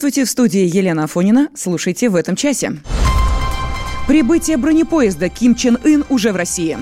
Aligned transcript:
Здравствуйте, 0.00 0.26
в 0.26 0.30
студии 0.30 0.78
Елена 0.78 1.04
Афонина. 1.04 1.50
Слушайте 1.54 2.08
в 2.08 2.16
этом 2.16 2.34
часе. 2.34 2.72
Прибытие 4.08 4.56
бронепоезда 4.56 5.28
Ким 5.28 5.54
Чен 5.54 5.76
Ын 5.84 6.06
уже 6.08 6.32
в 6.32 6.36
России. 6.36 6.78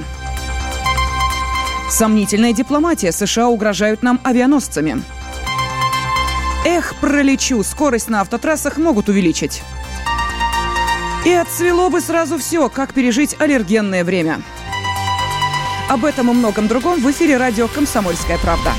Сомнительная 1.91 2.52
дипломатия. 2.52 3.11
США 3.11 3.48
угрожают 3.48 4.05
нам 4.05 4.20
авианосцами. 4.23 5.02
Эх, 6.65 6.95
пролечу. 7.01 7.65
Скорость 7.65 8.09
на 8.09 8.20
автотрассах 8.20 8.79
могут 8.79 9.09
увеличить. 9.09 9.64
И 11.27 11.32
отцвело 11.32 11.91
бы 11.91 12.00
сразу 12.00 12.39
все, 12.39 12.69
как 12.69 12.95
пережить 12.95 13.35
аллергенное 13.41 14.05
время. 14.05 14.43
Об 15.88 16.05
этом 16.05 16.30
и 16.30 16.35
многом 16.35 16.69
другом 16.69 17.01
в 17.01 17.10
эфире 17.10 17.37
радио 17.37 17.66
«Комсомольская 17.66 18.38
правда». 18.38 18.74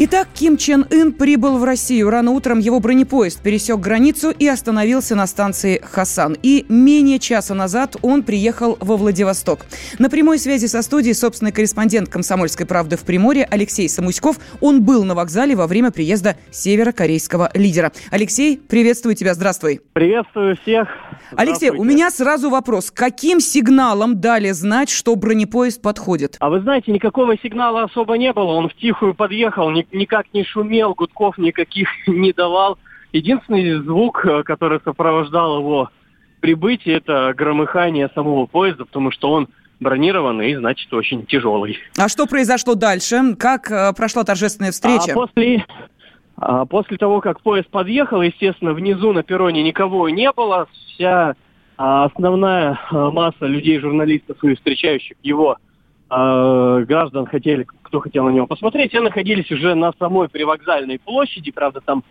Итак, 0.00 0.28
Ким 0.32 0.56
Чен 0.56 0.86
Ын 0.92 1.12
прибыл 1.12 1.58
в 1.58 1.64
Россию. 1.64 2.08
Рано 2.10 2.30
утром 2.30 2.60
его 2.60 2.78
бронепоезд 2.78 3.42
пересек 3.42 3.80
границу 3.80 4.30
и 4.30 4.46
остановился 4.46 5.16
на 5.16 5.26
станции 5.26 5.80
Хасан. 5.82 6.36
И 6.40 6.64
менее 6.68 7.18
часа 7.18 7.52
назад 7.52 7.96
он 8.00 8.22
приехал 8.22 8.78
во 8.80 8.96
Владивосток. 8.96 9.66
На 9.98 10.08
прямой 10.08 10.38
связи 10.38 10.66
со 10.66 10.82
студией 10.82 11.14
собственный 11.14 11.50
корреспондент 11.50 12.08
«Комсомольской 12.10 12.64
правды» 12.64 12.96
в 12.96 13.00
Приморье 13.00 13.44
Алексей 13.50 13.88
Самуськов. 13.88 14.36
Он 14.60 14.84
был 14.84 15.02
на 15.02 15.16
вокзале 15.16 15.56
во 15.56 15.66
время 15.66 15.90
приезда 15.90 16.36
северокорейского 16.52 17.50
лидера. 17.54 17.90
Алексей, 18.12 18.56
приветствую 18.56 19.16
тебя, 19.16 19.34
здравствуй. 19.34 19.80
Приветствую 19.94 20.56
всех. 20.58 20.86
Алексей, 21.36 21.70
у 21.70 21.82
меня 21.82 22.12
сразу 22.12 22.50
вопрос. 22.50 22.92
Каким 22.92 23.40
сигналом 23.40 24.20
дали 24.20 24.52
знать, 24.52 24.90
что 24.90 25.16
бронепоезд 25.16 25.82
подходит? 25.82 26.36
А 26.38 26.50
вы 26.50 26.60
знаете, 26.60 26.92
никакого 26.92 27.36
сигнала 27.36 27.82
особо 27.82 28.16
не 28.16 28.32
было. 28.32 28.52
Он 28.52 28.68
в 28.68 28.74
тихую 28.74 29.14
подъехал, 29.14 29.70
никак 29.92 30.26
не 30.32 30.44
шумел, 30.44 30.94
гудков 30.94 31.38
никаких 31.38 31.88
не 32.06 32.32
давал. 32.32 32.78
Единственный 33.12 33.80
звук, 33.82 34.24
э, 34.24 34.42
который 34.42 34.80
сопровождал 34.84 35.58
его 35.58 35.90
прибытие, 36.40 36.96
это 36.96 37.32
громыхание 37.36 38.10
самого 38.14 38.46
поезда, 38.46 38.84
потому 38.84 39.10
что 39.10 39.30
он 39.30 39.48
бронированный 39.80 40.52
и, 40.52 40.56
значит, 40.56 40.92
очень 40.92 41.24
тяжелый. 41.26 41.78
А 41.96 42.08
что 42.08 42.26
произошло 42.26 42.74
дальше? 42.74 43.34
Как 43.38 43.70
э, 43.70 43.92
прошла 43.94 44.24
торжественная 44.24 44.72
встреча? 44.72 45.12
А 45.12 45.14
после, 45.14 45.64
а 46.36 46.66
после 46.66 46.96
того, 46.96 47.20
как 47.20 47.40
поезд 47.40 47.68
подъехал, 47.68 48.22
естественно, 48.22 48.72
внизу 48.72 49.12
на 49.12 49.22
перроне 49.22 49.62
никого 49.62 50.08
не 50.08 50.30
было. 50.32 50.68
Вся 50.72 51.34
а, 51.76 52.04
основная 52.06 52.78
а, 52.90 53.10
масса 53.10 53.46
людей, 53.46 53.78
журналистов 53.78 54.42
и 54.42 54.54
встречающих 54.56 55.16
его 55.22 55.58
а, 56.08 56.80
граждан 56.80 57.26
хотели, 57.26 57.66
кто 57.82 58.00
хотел 58.00 58.24
на 58.24 58.30
него 58.30 58.46
посмотреть, 58.46 58.90
все 58.90 59.00
находились 59.00 59.50
уже 59.50 59.74
на 59.74 59.92
самой 59.98 60.28
привокзальной 60.28 60.98
площади. 60.98 61.50
Правда, 61.50 61.80
там 61.80 62.04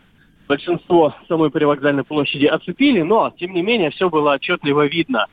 большинство 0.48 1.16
самой 1.28 1.52
привокзальной 1.52 2.04
площади 2.04 2.46
оцепили, 2.46 3.02
но, 3.02 3.34
тем 3.38 3.54
не 3.54 3.62
менее, 3.62 3.92
все 3.92 4.10
было 4.10 4.34
отчетливо 4.34 4.88
видно. 4.88 5.28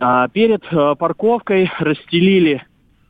А, 0.00 0.28
перед 0.28 0.64
а, 0.70 0.94
парковкой 0.94 1.70
расстелили 1.78 2.62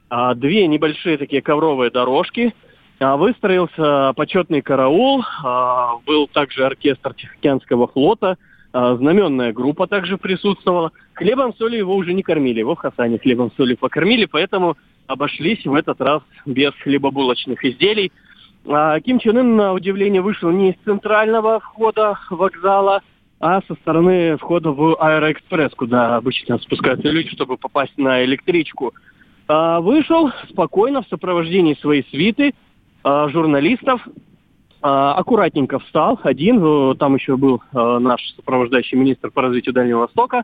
а, 0.08 0.34
две 0.34 0.66
небольшие 0.66 1.18
такие 1.18 1.42
ковровые 1.42 1.90
дорожки– 1.90 2.54
а, 3.00 3.16
выстроился 3.16 4.12
почетный 4.16 4.60
караул, 4.60 5.24
а, 5.44 5.98
был 6.04 6.26
также 6.26 6.64
оркестр 6.64 7.14
Тихоокеанского 7.14 7.86
флота, 7.86 8.36
знаменная 8.96 9.52
группа 9.52 9.86
также 9.86 10.18
присутствовала. 10.18 10.92
Хлебом 11.14 11.54
соли 11.54 11.76
его 11.76 11.94
уже 11.96 12.12
не 12.12 12.22
кормили, 12.22 12.60
его 12.60 12.74
в 12.74 12.78
Хасане 12.78 13.18
хлебом 13.18 13.50
соли 13.56 13.74
покормили, 13.74 14.26
поэтому 14.26 14.76
обошлись 15.06 15.64
в 15.64 15.74
этот 15.74 16.00
раз 16.00 16.22
без 16.46 16.72
хлебобулочных 16.82 17.64
изделий. 17.64 18.12
Ким 19.04 19.18
Чен 19.18 19.38
Ын, 19.38 19.56
на 19.56 19.72
удивление, 19.72 20.20
вышел 20.20 20.50
не 20.50 20.70
из 20.70 20.76
центрального 20.84 21.60
входа 21.60 22.18
вокзала, 22.30 23.02
а 23.40 23.62
со 23.66 23.74
стороны 23.76 24.36
входа 24.36 24.70
в 24.72 24.96
Аэроэкспресс, 25.00 25.72
куда 25.74 26.16
обычно 26.16 26.58
спускаются 26.58 27.08
люди, 27.08 27.30
чтобы 27.30 27.56
попасть 27.56 27.96
на 27.96 28.24
электричку. 28.24 28.92
Вышел 29.48 30.30
спокойно 30.50 31.02
в 31.02 31.08
сопровождении 31.08 31.74
своей 31.74 32.04
свиты– 32.10 32.52
э, 33.04 33.28
журналистов, 33.30 34.06
аккуратненько 34.80 35.78
встал 35.80 36.20
один, 36.22 36.62
э, 36.62 36.94
там 36.96 37.16
еще 37.16 37.36
был 37.36 37.62
э, 37.72 37.98
наш 37.98 38.20
сопровождающий 38.36 38.96
министр 38.96 39.30
по 39.30 39.42
развитию 39.42 39.74
Дальнего 39.74 40.00
Востока, 40.00 40.38
э, 40.38 40.42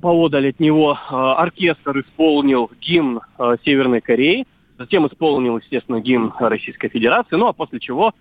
поодаль 0.00 0.48
от 0.48 0.58
него 0.58 0.92
э, 0.94 1.14
оркестр 1.14 2.00
исполнил 2.00 2.70
гимн 2.80 3.20
Северной 3.64 4.00
Кореи, 4.00 4.46
затем 4.78 5.06
исполнил, 5.06 5.58
естественно, 5.58 6.00
гимн 6.00 6.32
Российской 6.38 6.88
Федерации, 6.88 7.36
ну 7.36 7.46
а 7.46 7.52
после 7.52 7.78
чего 7.78 8.12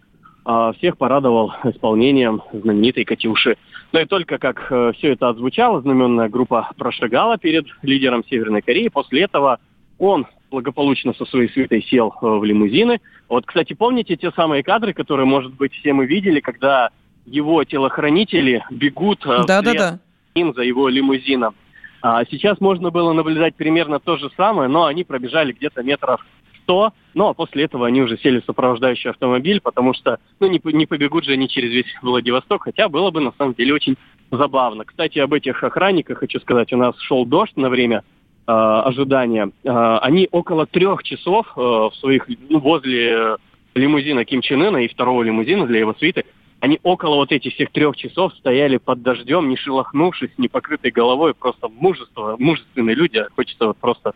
всех 0.77 0.97
порадовал 0.97 1.53
исполнением 1.65 2.41
знаменитой 2.53 3.03
«Катюши». 3.03 3.57
Ну 3.91 3.99
и 3.99 4.05
только 4.05 4.37
как 4.39 4.65
все 4.95 5.11
это 5.11 5.27
отзвучало, 5.27 5.81
знаменная 5.81 6.29
группа 6.29 6.71
прошагала 6.77 7.37
перед 7.37 7.65
лидером 7.83 8.23
Северной 8.25 8.61
Кореи. 8.61 8.87
После 8.87 9.23
этого 9.23 9.59
он 9.99 10.25
благополучно 10.49 11.13
со 11.13 11.25
своей 11.25 11.49
свитой 11.49 11.83
сел 11.83 12.13
э, 12.21 12.25
в 12.25 12.43
лимузины. 12.43 12.99
Вот, 13.27 13.45
кстати, 13.45 13.73
помните 13.73 14.15
те 14.15 14.31
самые 14.31 14.63
кадры, 14.63 14.93
которые, 14.93 15.25
может 15.25 15.53
быть, 15.53 15.73
все 15.73 15.93
мы 15.93 16.05
видели, 16.05 16.39
когда 16.39 16.89
его 17.25 17.63
телохранители 17.63 18.63
бегут 18.71 19.21
да, 19.25 19.61
да, 19.61 19.73
да. 19.73 19.99
им 20.35 20.53
за 20.53 20.63
его 20.63 20.89
лимузином. 20.89 21.55
А 22.01 22.23
сейчас 22.25 22.59
можно 22.59 22.91
было 22.91 23.13
наблюдать 23.13 23.55
примерно 23.55 23.99
то 23.99 24.17
же 24.17 24.29
самое, 24.37 24.69
но 24.69 24.85
они 24.85 25.03
пробежали 25.03 25.51
где-то 25.51 25.83
метров 25.83 26.25
100, 26.63 26.93
ну 27.13 27.27
а 27.27 27.33
после 27.33 27.65
этого 27.65 27.87
они 27.87 28.01
уже 28.01 28.17
сели 28.17 28.39
в 28.39 28.45
сопровождающий 28.45 29.09
автомобиль, 29.09 29.59
потому 29.59 29.93
что 29.93 30.19
ну, 30.39 30.47
не, 30.47 30.61
не 30.63 30.85
побегут 30.85 31.25
же 31.25 31.33
они 31.33 31.49
через 31.49 31.71
весь 31.71 31.93
Владивосток, 32.01 32.63
хотя 32.63 32.87
было 32.87 33.11
бы 33.11 33.19
на 33.19 33.33
самом 33.37 33.53
деле 33.53 33.73
очень 33.73 33.97
забавно. 34.31 34.85
Кстати, 34.85 35.19
об 35.19 35.33
этих 35.33 35.61
охранниках 35.63 36.19
хочу 36.19 36.39
сказать, 36.39 36.71
у 36.71 36.77
нас 36.77 36.95
шел 36.99 37.25
дождь 37.25 37.57
на 37.57 37.69
время 37.69 38.03
ожидания, 38.51 39.51
э, 39.63 39.97
они 40.01 40.27
около 40.31 40.65
трех 40.65 41.03
часов 41.03 41.47
э, 41.55 41.59
в 41.59 41.91
своих, 41.99 42.27
ну, 42.49 42.59
возле 42.59 43.37
лимузина 43.75 44.25
Ким 44.25 44.41
Чен 44.41 44.61
Ына 44.61 44.77
и 44.77 44.87
второго 44.87 45.23
лимузина 45.23 45.65
для 45.67 45.79
его 45.79 45.93
свиты, 45.93 46.25
они 46.59 46.79
около 46.83 47.15
вот 47.15 47.31
этих 47.31 47.53
всех 47.53 47.71
трех 47.71 47.95
часов 47.95 48.33
стояли 48.33 48.77
под 48.77 49.01
дождем, 49.01 49.49
не 49.49 49.55
шелохнувшись, 49.55 50.31
не 50.37 50.47
покрытой 50.47 50.91
головой, 50.91 51.33
просто 51.33 51.69
мужество, 51.69 52.35
мужественные 52.37 52.95
люди, 52.95 53.25
хочется 53.35 53.67
вот 53.67 53.77
просто 53.77 54.13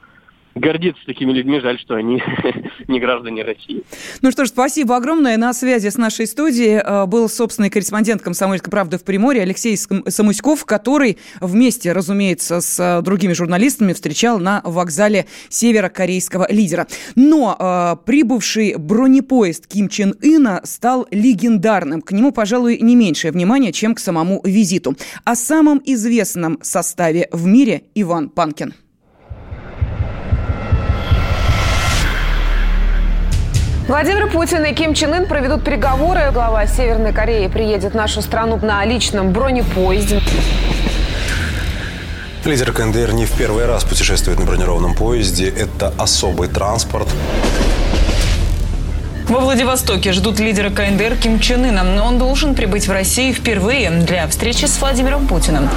гордиться 0.56 1.02
такими 1.06 1.31
людьми. 1.31 1.59
Жаль, 1.59 1.80
что 1.80 1.96
они 1.96 2.22
не 2.88 3.00
граждане 3.00 3.44
России. 3.44 3.84
Ну 4.22 4.31
что 4.31 4.46
ж, 4.46 4.50
спасибо 4.50 4.96
огромное. 4.96 5.38
На 5.38 5.53
связи 5.53 5.90
с 5.90 5.97
нашей 5.97 6.28
студией 6.28 6.81
э, 6.84 7.06
был 7.06 7.30
собственный 7.30 7.69
корреспондент 7.69 8.22
«Комсомольской 8.22 8.72
правды» 8.72 8.97
в 8.97 9.03
Приморье 9.03 9.44
Алексей 9.44 9.75
Самуськов, 9.78 10.66
который 10.66 11.18
вместе, 11.41 11.91
разумеется, 11.91 12.62
с 12.62 12.80
э, 12.80 13.02
другими 13.02 13.34
журналистами 13.34 13.94
встречал 13.94 14.40
на 14.40 14.62
вокзале 14.64 15.25
северокорейского 15.50 16.47
лидера. 16.52 16.88
Но 17.16 17.58
э, 17.59 18.06
прибывший 18.06 18.75
бронепоезд 18.78 19.68
Ким 19.68 19.90
Чен 19.90 20.16
Ына 20.22 20.62
стал 20.64 21.08
легендарным. 21.12 22.02
К 22.02 22.12
нему, 22.12 22.31
пожалуй, 22.31 22.80
не 22.80 22.96
меньшее 22.96 23.31
внимание, 23.31 23.72
чем 23.72 23.96
к 23.96 24.00
самому 24.00 24.41
визиту. 24.44 24.96
О 25.24 25.35
самом 25.35 25.81
известном 25.85 26.59
составе 26.62 27.28
в 27.31 27.46
мире 27.46 27.84
Иван 27.96 28.30
Панкин. 28.30 28.74
Владимир 33.88 34.29
Путин 34.29 34.63
и 34.63 34.73
Ким 34.73 34.94
Чен 34.94 35.13
Ын 35.13 35.25
проведут 35.25 35.66
переговоры. 35.66 36.31
Глава 36.31 36.66
Северной 36.67 37.11
Кореи 37.11 37.47
приедет 37.47 37.91
в 37.91 37.95
нашу 37.95 38.21
страну 38.21 38.57
на 38.61 38.85
личном 38.85 39.33
бронепоезде. 39.33 40.21
Лидер 42.46 42.72
КНДР 42.72 43.11
не 43.11 43.25
в 43.25 43.31
первый 43.34 43.66
раз 43.66 43.84
путешествует 43.84 44.40
на 44.40 44.46
бронированном 44.46 44.96
поезде. 44.96 45.49
Это 45.49 45.93
особый 45.97 46.47
транспорт. 46.47 47.09
Во 49.28 49.41
Владивостоке 49.41 50.13
ждут 50.13 50.40
лидера 50.40 50.69
КНДР 50.69 51.17
Ким 51.22 51.41
Чен 51.41 51.66
Ына. 51.66 52.05
Он 52.05 52.17
должен 52.17 52.55
прибыть 52.55 52.87
в 52.87 52.91
Россию 52.91 53.34
впервые 53.34 53.90
для 53.90 54.25
встречи 54.29 54.63
с 54.63 54.79
Владимиром 54.79 55.28
Путиным. 55.28 55.67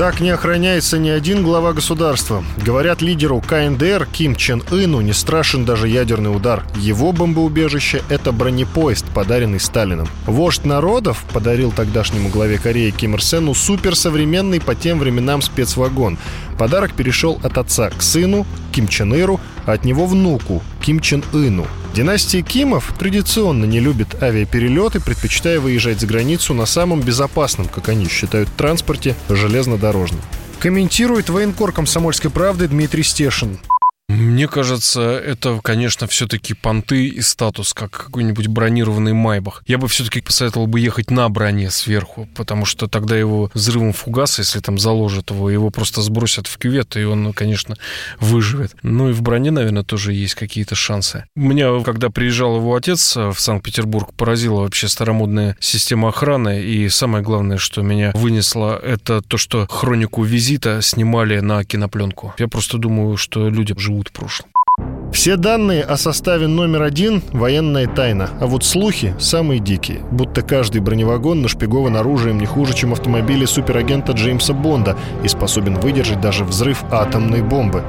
Так 0.00 0.18
не 0.18 0.30
охраняется 0.30 0.98
ни 0.98 1.10
один 1.10 1.42
глава 1.42 1.74
государства. 1.74 2.42
Говорят, 2.56 3.02
лидеру 3.02 3.42
КНДР 3.42 4.08
Ким 4.10 4.34
Чен 4.34 4.62
Ыну 4.70 5.02
не 5.02 5.12
страшен 5.12 5.66
даже 5.66 5.88
ядерный 5.88 6.34
удар. 6.34 6.64
Его 6.74 7.12
бомбоубежище– 7.12 8.02
это 8.08 8.32
бронепоезд, 8.32 9.04
подаренный 9.12 9.60
Сталином. 9.60 10.08
Вождь 10.24 10.64
народов 10.64 11.22
подарил 11.34 11.70
тогдашнему 11.70 12.30
главе 12.30 12.56
Кореи 12.56 12.92
Ким 12.92 13.12
Ир 13.12 13.22
Сену 13.22 13.52
суперсовременный 13.52 14.58
по 14.58 14.74
тем 14.74 15.00
временам 15.00 15.42
спецвагон. 15.42 16.16
Подарок 16.56 16.94
перешел 16.94 17.38
от 17.42 17.58
отца 17.58 17.90
к 17.90 18.00
сыну, 18.00 18.46
Ким 18.72 18.88
Чен 18.88 19.12
Иру, 19.14 19.38
от 19.72 19.84
него 19.84 20.06
внуку, 20.06 20.62
Ким 20.80 21.00
Чен 21.00 21.24
Ыну. 21.32 21.66
Династия 21.94 22.42
Кимов 22.42 22.94
традиционно 22.98 23.64
не 23.64 23.80
любит 23.80 24.22
авиаперелеты, 24.22 25.00
предпочитая 25.00 25.58
выезжать 25.58 26.00
за 26.00 26.06
границу 26.06 26.54
на 26.54 26.66
самом 26.66 27.00
безопасном, 27.00 27.66
как 27.68 27.88
они 27.88 28.08
считают, 28.08 28.48
транспорте 28.56 29.16
железнодорожном. 29.28 30.20
Комментирует 30.60 31.30
военкор 31.30 31.72
комсомольской 31.72 32.30
правды 32.30 32.68
Дмитрий 32.68 33.02
Стешин. 33.02 33.58
Мне 34.10 34.48
кажется, 34.48 35.02
это, 35.02 35.60
конечно, 35.62 36.08
все-таки 36.08 36.52
понты 36.54 37.06
и 37.06 37.20
статус, 37.20 37.72
как 37.72 37.92
какой-нибудь 37.92 38.48
бронированный 38.48 39.12
Майбах. 39.12 39.62
Я 39.68 39.78
бы 39.78 39.86
все-таки 39.86 40.20
посоветовал 40.20 40.66
бы 40.66 40.80
ехать 40.80 41.12
на 41.12 41.28
броне 41.28 41.70
сверху, 41.70 42.28
потому 42.34 42.64
что 42.64 42.88
тогда 42.88 43.16
его 43.16 43.52
взрывом 43.54 43.92
фугаса, 43.92 44.42
если 44.42 44.58
там 44.58 44.80
заложат 44.80 45.30
его, 45.30 45.48
его 45.48 45.70
просто 45.70 46.02
сбросят 46.02 46.48
в 46.48 46.58
кювет, 46.58 46.96
и 46.96 47.04
он, 47.04 47.32
конечно, 47.32 47.76
выживет. 48.18 48.74
Ну 48.82 49.10
и 49.10 49.12
в 49.12 49.22
броне, 49.22 49.52
наверное, 49.52 49.84
тоже 49.84 50.12
есть 50.12 50.34
какие-то 50.34 50.74
шансы. 50.74 51.26
Меня, 51.36 51.80
когда 51.84 52.10
приезжал 52.10 52.56
его 52.56 52.74
отец 52.74 53.14
в 53.14 53.36
Санкт-Петербург, 53.38 54.12
поразила 54.14 54.62
вообще 54.62 54.88
старомодная 54.88 55.56
система 55.60 56.08
охраны, 56.08 56.60
и 56.60 56.88
самое 56.88 57.22
главное, 57.22 57.58
что 57.58 57.82
меня 57.82 58.10
вынесло, 58.14 58.76
это 58.76 59.22
то, 59.22 59.36
что 59.36 59.68
хронику 59.68 60.24
визита 60.24 60.82
снимали 60.82 61.38
на 61.38 61.64
кинопленку. 61.64 62.34
Я 62.38 62.48
просто 62.48 62.76
думаю, 62.76 63.16
что 63.16 63.48
люди 63.48 63.72
живут 63.78 63.99
живут 64.00 64.08
в 64.08 64.12
прошлом. 64.12 64.50
Все 65.12 65.36
данные 65.36 65.82
о 65.82 65.96
составе 65.96 66.46
номер 66.46 66.82
один– 66.82 67.22
военная 67.32 67.86
тайна, 67.86 68.30
а 68.40 68.46
вот 68.46 68.64
слухи– 68.64 69.14
самые 69.18 69.58
дикие. 69.60 70.00
Будто 70.12 70.42
каждый 70.42 70.80
броневагон 70.80 71.42
нашпигован 71.42 71.96
оружием 71.96 72.38
не 72.38 72.46
хуже, 72.46 72.74
чем 72.74 72.92
автомобили 72.92 73.44
суперагента 73.44 74.12
Джеймса 74.12 74.54
Бонда 74.54 74.96
и 75.24 75.28
способен 75.28 75.74
выдержать 75.80 76.20
даже 76.20 76.44
взрыв 76.44 76.84
атомной 76.90 77.42
бомбы. 77.42 77.82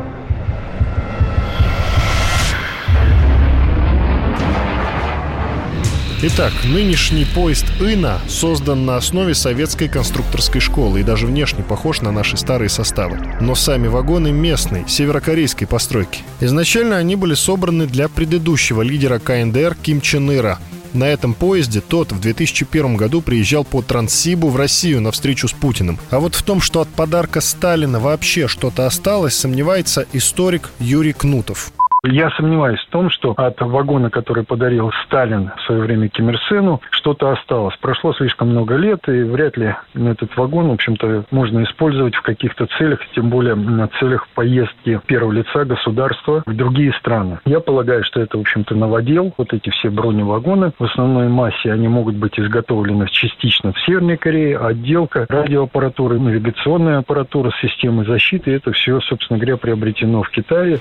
Итак, 6.23 6.53
нынешний 6.65 7.25
поезд 7.25 7.65
«Ина» 7.79 8.19
создан 8.27 8.85
на 8.85 8.95
основе 8.95 9.33
советской 9.33 9.88
конструкторской 9.88 10.62
школы 10.62 11.00
и 11.00 11.03
даже 11.03 11.25
внешне 11.25 11.63
похож 11.63 12.01
на 12.01 12.12
наши 12.12 12.38
старые 12.38 12.69
составы. 12.69 13.19
Но 13.41 13.56
сами 13.56 13.88
вагоны 13.88 14.31
местные, 14.31 14.88
северокорейской 14.88 15.65
постройки. 15.65 16.19
Изначально 16.39 16.97
они 16.97 17.15
были 17.15 17.33
собраны 17.33 17.88
для 17.88 18.07
предыдущего 18.07 18.83
лидера 18.83 19.18
КНДР 19.18 19.75
Ким 19.81 20.00
Чен 20.00 20.31
Ира. 20.31 20.59
На 20.94 21.06
этом 21.06 21.33
поезде 21.33 21.81
тот 21.81 22.12
в 22.12 22.21
2001 22.21 22.97
году 22.97 23.24
приезжал 23.24 23.63
по 23.63 23.81
Транссибу 23.81 24.50
в 24.50 24.57
Россию 24.57 25.01
на 25.01 25.12
встречу 25.12 25.47
с 25.47 25.53
Путиным. 25.53 25.97
А 26.12 26.19
вот 26.19 26.35
в 26.35 26.44
том, 26.44 26.62
что 26.62 26.81
от 26.81 26.89
подарка 26.89 27.41
Сталина 27.41 28.00
вообще 28.00 28.47
что-то 28.47 28.85
осталось, 28.85 29.33
сомневается 29.33 30.06
историк 30.13 30.69
Юрий 30.77 31.13
Кнутов. 31.13 31.71
Я 32.03 32.31
сомневаюсь 32.31 32.80
в 32.80 32.89
том, 32.89 33.12
что 33.12 33.33
от 33.38 33.62
вагона, 33.62 34.09
который 34.09 34.44
подарил 34.44 34.92
Сталин 35.06 35.51
в 35.56 35.62
свое 35.68 35.81
время 35.81 36.09
Ким 36.09 36.31
Ир 36.31 36.39
Сену, 36.50 36.81
что-то 36.89 37.30
осталось. 37.30 37.75
Прошло 37.80 38.12
слишком 38.13 38.50
много 38.50 38.75
лет, 38.75 39.07
и 39.07 39.21
вряд 39.21 39.56
ли 39.56 39.75
этот 39.94 40.36
вагон, 40.36 40.69
в 40.69 40.71
общем-то, 40.71 41.25
можно 41.30 41.63
использовать 41.63 42.15
в 42.15 42.24
каких-то 42.24 42.65
целях, 42.80 43.01
тем 43.13 43.30
более 43.30 43.53
на 43.53 43.88
целях 44.00 44.27
поездки 44.33 45.00
первого 45.06 45.31
лица 45.31 45.63
государства 45.63 46.42
в 46.48 46.56
другие 46.56 46.92
страны. 46.94 47.38
Я 47.45 47.59
полагаю, 47.59 48.03
что 48.03 48.19
это, 48.19 48.36
в 48.36 48.42
общем-то, 48.42 48.74
новодел. 48.74 49.36
Вот 49.38 49.53
эти 49.53 49.69
все 49.69 49.92
броневагоны 49.92 50.71
в 50.80 50.83
основной 50.83 51.27
массе, 51.27 51.71
они 51.71 51.88
могут 51.88 52.15
быть 52.15 52.39
изготовлены 52.39 53.09
частично 53.12 53.74
в 53.74 53.80
Северной 53.81 54.18
Корее, 54.18 54.57
отделка 54.57 55.27
радиоаппаратуры, 55.30 56.19
навигационная 56.19 56.98
аппаратура, 56.98 57.51
системы 57.62 58.06
защиты, 58.06 58.51
это 58.56 58.71
все, 58.71 59.00
собственно 59.01 59.38
говоря, 59.38 59.57
приобретено 59.57 60.24
в 60.24 60.31
Китае. 60.31 60.80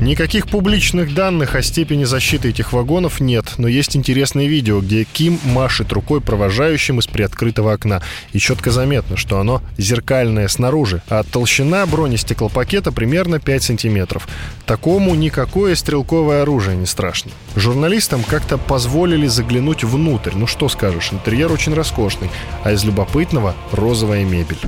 Никаких 0.00 0.46
публичных 0.46 1.12
данных 1.12 1.56
о 1.56 1.62
степени 1.62 2.04
защиты 2.04 2.50
этих 2.50 2.72
вагонов 2.72 3.18
нет, 3.18 3.54
но 3.58 3.66
есть 3.66 3.96
интересное 3.96 4.46
видео, 4.46 4.80
где 4.80 5.02
Ким 5.02 5.40
машет 5.44 5.92
рукой 5.92 6.20
провожающим 6.20 7.00
из 7.00 7.08
приоткрытого 7.08 7.72
окна. 7.72 8.00
И 8.32 8.38
четко 8.38 8.70
заметно, 8.70 9.16
что 9.16 9.40
оно 9.40 9.60
зеркальное 9.76 10.46
снаружи, 10.46 11.02
а 11.08 11.24
толщина 11.24 11.84
бронестеклопакета 11.84 12.92
примерно 12.92 13.40
5 13.40 13.62
сантиметров. 13.62 14.28
Такому 14.66 15.16
никакое 15.16 15.74
стрелковое 15.74 16.42
оружие 16.42 16.76
не 16.76 16.86
страшно. 16.86 17.32
Журналистам 17.56 18.22
как-то 18.22 18.56
позволили 18.56 19.26
заглянуть 19.26 19.82
внутрь. 19.82 20.32
Ну 20.36 20.46
что 20.46 20.68
скажешь, 20.68 21.12
интерьер 21.12 21.50
очень 21.50 21.74
роскошный, 21.74 22.30
а 22.62 22.70
из 22.70 22.84
любопытного 22.84 23.56
розовая 23.72 24.24
мебель. 24.24 24.58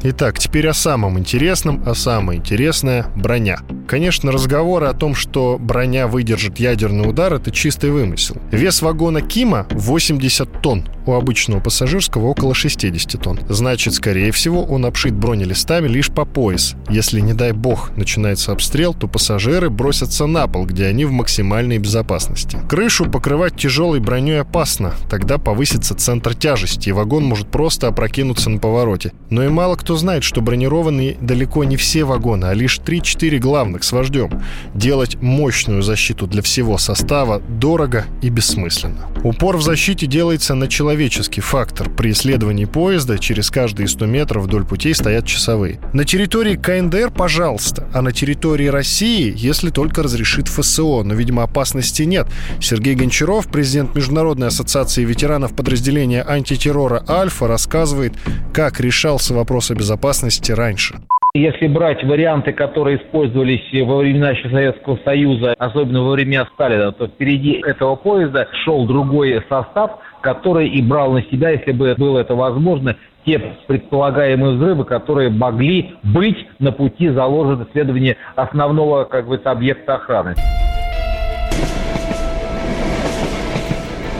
Итак, 0.00 0.38
теперь 0.38 0.68
о 0.68 0.74
самом 0.74 1.18
интересном, 1.18 1.82
а 1.84 1.94
самое 1.94 2.38
интересное– 2.38 3.06
броня. 3.16 3.58
Конечно, 3.88 4.30
разговоры 4.30 4.86
о 4.86 4.92
том, 4.92 5.16
что 5.16 5.58
броня 5.58 6.06
выдержит 6.06 6.60
ядерный 6.60 7.08
удар– 7.08 7.32
это 7.34 7.50
чистый 7.50 7.90
вымысел. 7.90 8.36
Вес 8.52 8.80
вагона 8.80 9.22
Кима– 9.22 9.66
80 9.70 10.62
тонн, 10.62 10.84
у 11.04 11.14
обычного 11.14 11.60
пассажирского 11.60 12.26
около 12.26 12.54
60 12.54 13.20
тонн. 13.20 13.40
Значит, 13.48 13.94
скорее 13.94 14.30
всего, 14.30 14.62
он 14.62 14.84
обшит 14.84 15.14
бронелистами 15.14 15.88
лишь 15.88 16.10
по 16.10 16.24
пояс. 16.24 16.74
Если, 16.88 17.20
не 17.20 17.32
дай 17.32 17.52
бог, 17.52 17.90
начинается 17.96 18.52
обстрел, 18.52 18.94
то 18.94 19.08
пассажиры 19.08 19.70
бросятся 19.70 20.26
на 20.26 20.46
пол, 20.46 20.66
где 20.66 20.86
они 20.86 21.06
в 21.06 21.12
максимальной 21.12 21.78
безопасности. 21.78 22.58
Крышу 22.68 23.10
покрывать 23.10 23.56
тяжелой 23.56 24.00
броней 24.00 24.42
опасно, 24.42 24.94
тогда 25.10 25.38
повысится 25.38 25.94
центр 25.94 26.34
тяжести, 26.34 26.90
и 26.90 26.92
вагон 26.92 27.24
может 27.24 27.48
просто 27.48 27.88
опрокинуться 27.88 28.50
на 28.50 28.58
повороте. 28.58 29.12
Но 29.30 29.42
и 29.42 29.48
мало 29.48 29.76
кто 29.76 29.87
знает, 29.96 30.24
что 30.24 30.40
бронированные 30.40 31.16
далеко 31.20 31.64
не 31.64 31.76
все 31.76 32.04
вагоны, 32.04 32.46
а 32.46 32.54
лишь 32.54 32.80
3-4 32.84 33.38
главных 33.38 33.84
с 33.84 33.92
вождем. 33.92 34.42
Делать 34.74 35.20
мощную 35.20 35.82
защиту 35.82 36.26
для 36.26 36.42
всего 36.42 36.78
состава 36.78 37.40
дорого 37.40 38.04
и 38.22 38.28
бессмысленно. 38.28 39.08
Упор 39.24 39.56
в 39.56 39.62
защите 39.62 40.06
делается 40.06 40.54
на 40.54 40.68
человеческий 40.68 41.40
фактор. 41.40 41.90
При 41.90 42.12
исследовании 42.12 42.64
поезда 42.64 43.18
через 43.18 43.50
каждые 43.50 43.88
100 43.88 44.06
метров 44.06 44.44
вдоль 44.44 44.64
путей 44.64 44.94
стоят 44.94 45.26
часовые. 45.26 45.80
На 45.92 46.04
территории 46.04 46.56
КНДР, 46.56 47.10
пожалуйста, 47.10 47.88
а 47.92 48.02
на 48.02 48.12
территории 48.12 48.66
России, 48.66 49.32
если 49.36 49.70
только 49.70 50.02
разрешит 50.02 50.48
ФСО. 50.48 51.02
Но, 51.02 51.14
видимо, 51.14 51.42
опасности 51.42 52.02
нет. 52.02 52.28
Сергей 52.60 52.94
Гончаров, 52.94 53.48
президент 53.48 53.94
Международной 53.94 54.48
ассоциации 54.48 55.04
ветеранов 55.04 55.54
подразделения 55.54 56.22
антитеррора 56.22 57.04
«Альфа», 57.08 57.48
рассказывает, 57.48 58.14
как 58.52 58.80
решался 58.80 59.34
вопрос 59.34 59.70
о 59.70 59.74
безопасности 59.78 60.52
раньше. 60.52 60.96
Если 61.34 61.66
брать 61.66 62.02
варианты, 62.04 62.52
которые 62.52 62.98
использовались 62.98 63.62
во 63.84 63.98
времена 63.98 64.32
Советского 64.50 64.98
Союза, 65.04 65.54
особенно 65.58 66.02
во 66.02 66.12
времена 66.12 66.48
Сталина, 66.54 66.90
то 66.90 67.06
впереди 67.06 67.62
этого 67.64 67.96
поезда 67.96 68.48
шел 68.64 68.86
другой 68.86 69.42
состав, 69.48 69.98
который 70.22 70.68
и 70.68 70.82
брал 70.82 71.12
на 71.12 71.22
себя, 71.24 71.50
если 71.50 71.72
бы 71.72 71.94
было 71.96 72.20
это 72.20 72.34
возможно, 72.34 72.96
те 73.24 73.38
предполагаемые 73.66 74.56
взрывы, 74.56 74.84
которые 74.84 75.28
могли 75.28 75.96
быть 76.02 76.46
на 76.58 76.72
пути 76.72 77.10
заложены 77.10 77.66
исследования 77.68 78.16
основного 78.34 79.04
как 79.04 79.28
бы, 79.28 79.36
объекта 79.36 79.96
охраны. 79.96 80.34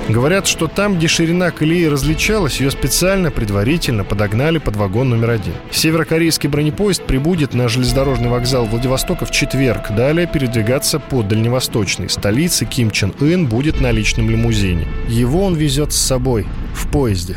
Говорят, 0.09 0.47
что 0.47 0.69
там, 0.69 0.97
где 0.97 1.07
ширина 1.07 1.51
колеи 1.51 1.87
различалась, 1.87 2.61
ее 2.61 2.71
специально 2.71 3.31
предварительно 3.31 4.05
подогнали 4.05 4.57
под 4.57 4.77
вагон 4.77 5.11
номер 5.11 5.31
один. 5.31 5.53
Северокорейский 5.71 6.49
бронепоезд 6.49 7.03
прибудет 7.03 7.53
на 7.53 7.69
железнодорожный 7.69 8.31
вокзал 8.31 8.65
Владивостока 8.65 9.27
в 9.27 9.31
четверг. 9.31 9.91
Далее 9.91 10.27
передвигаться 10.27 10.99
по 10.99 11.23
дальневосточной 11.23 12.09
столице 12.09 12.65
Ким 12.65 12.91
Чен 12.91 13.13
Ын 13.21 13.47
будет 13.47 13.83
на 13.83 13.91
личном 13.91 14.31
лимузине. 14.31 14.89
Его 15.09 15.45
он 15.45 15.55
везет 15.55 15.93
с 15.93 15.99
собой 15.99 16.47
в 16.73 16.91
поезде. 16.91 17.37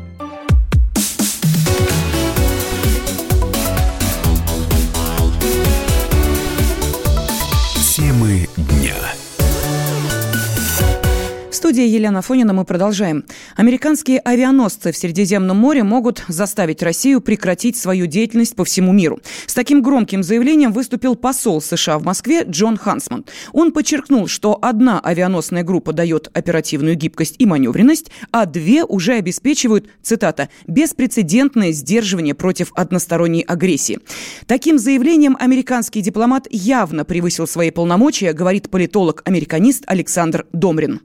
Студии 11.71 11.87
Елена 11.87 12.21
Фонина 12.21 12.51
мы 12.51 12.65
продолжаем. 12.65 13.23
Американские 13.55 14.19
авианосцы 14.19 14.91
в 14.91 14.97
Средиземном 14.97 15.55
море 15.55 15.83
могут 15.83 16.21
заставить 16.27 16.83
Россию 16.83 17.21
прекратить 17.21 17.77
свою 17.77 18.07
деятельность 18.07 18.57
по 18.57 18.65
всему 18.65 18.91
миру. 18.91 19.21
С 19.45 19.53
таким 19.53 19.81
громким 19.81 20.21
заявлением 20.21 20.73
выступил 20.73 21.15
посол 21.15 21.61
США 21.61 21.97
в 21.97 22.03
Москве 22.03 22.43
Джон 22.43 22.75
Хансман. 22.75 23.23
Он 23.53 23.71
подчеркнул, 23.71 24.27
что 24.27 24.59
одна 24.61 24.99
авианосная 24.99 25.63
группа 25.63 25.93
дает 25.93 26.29
оперативную 26.33 26.95
гибкость 26.95 27.35
и 27.37 27.45
маневренность, 27.45 28.11
а 28.31 28.45
две 28.45 28.83
уже 28.83 29.13
обеспечивают, 29.13 29.87
цитата, 30.01 30.49
«беспрецедентное 30.67 31.71
сдерживание 31.71 32.35
против 32.35 32.73
односторонней 32.75 33.43
агрессии». 33.43 34.01
Таким 34.45 34.77
заявлением 34.77 35.37
американский 35.39 36.01
дипломат 36.01 36.47
явно 36.51 37.05
превысил 37.05 37.47
свои 37.47 37.71
полномочия, 37.71 38.33
говорит 38.33 38.69
политолог-американист 38.69 39.85
Александр 39.87 40.45
Домрин. 40.51 40.99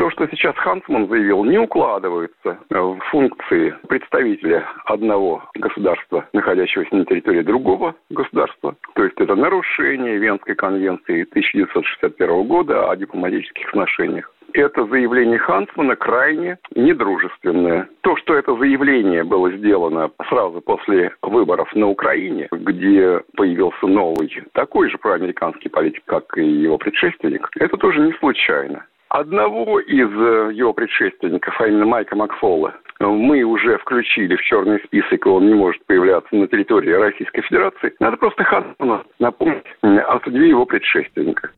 То, 0.00 0.08
что 0.12 0.26
сейчас 0.28 0.56
Хансман 0.56 1.08
заявил, 1.08 1.44
не 1.44 1.58
укладывается 1.58 2.58
в 2.70 2.98
функции 3.10 3.74
представителя 3.86 4.66
одного 4.86 5.42
государства, 5.54 6.24
находящегося 6.32 6.96
на 6.96 7.04
территории 7.04 7.42
другого 7.42 7.94
государства. 8.08 8.76
То 8.94 9.04
есть 9.04 9.20
это 9.20 9.34
нарушение 9.34 10.16
Венской 10.16 10.54
конвенции 10.54 11.24
1961 11.24 12.44
года 12.44 12.90
о 12.90 12.96
дипломатических 12.96 13.68
отношениях. 13.68 14.32
Это 14.54 14.86
заявление 14.86 15.38
Хансмана 15.38 15.96
крайне 15.96 16.56
недружественное. 16.74 17.86
То, 18.00 18.16
что 18.16 18.34
это 18.34 18.56
заявление 18.56 19.22
было 19.22 19.50
сделано 19.52 20.10
сразу 20.30 20.62
после 20.62 21.12
выборов 21.20 21.74
на 21.74 21.88
Украине, 21.88 22.48
где 22.50 23.20
появился 23.36 23.86
новый, 23.86 24.44
такой 24.54 24.88
же 24.88 24.96
проамериканский 24.96 25.68
политик, 25.68 26.02
как 26.06 26.38
и 26.38 26.42
его 26.42 26.78
предшественник, 26.78 27.50
это 27.56 27.76
тоже 27.76 28.00
не 28.00 28.14
случайно. 28.14 28.86
Одного 29.10 29.80
из 29.80 30.08
э, 30.08 30.52
его 30.54 30.72
предшественников, 30.72 31.60
а 31.60 31.66
именно 31.66 31.84
Майка 31.84 32.14
Макфола, 32.14 32.74
мы 33.00 33.42
уже 33.42 33.76
включили 33.78 34.36
в 34.36 34.42
черный 34.42 34.78
список, 34.84 35.26
и 35.26 35.28
он 35.28 35.48
не 35.48 35.54
может 35.54 35.84
появляться 35.86 36.32
на 36.36 36.46
территории 36.46 36.92
Российской 36.92 37.42
Федерации. 37.42 37.92
Надо 37.98 38.16
просто 38.18 38.44
Хансману 38.44 39.02
напомнить 39.18 39.64
о 39.82 40.20
судьбе 40.22 40.50
его 40.50 40.64
предшественника. 40.64 41.50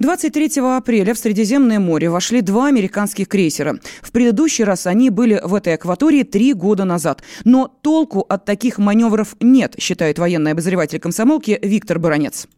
23 0.00 0.60
апреля 0.76 1.14
в 1.14 1.18
Средиземное 1.18 1.78
море 1.78 2.10
вошли 2.10 2.40
два 2.40 2.66
американских 2.66 3.28
крейсера. 3.28 3.74
В 4.02 4.10
предыдущий 4.10 4.64
раз 4.64 4.88
они 4.88 5.10
были 5.10 5.38
в 5.40 5.54
этой 5.54 5.74
акватории 5.74 6.24
три 6.24 6.52
года 6.52 6.84
назад. 6.84 7.22
Но 7.44 7.68
толку 7.82 8.26
от 8.28 8.44
таких 8.44 8.78
маневров 8.78 9.36
нет, 9.40 9.76
считает 9.78 10.18
военный 10.18 10.50
обозреватель 10.50 10.98
комсомолки 10.98 11.60
Виктор 11.62 12.00
Баранец. 12.00 12.48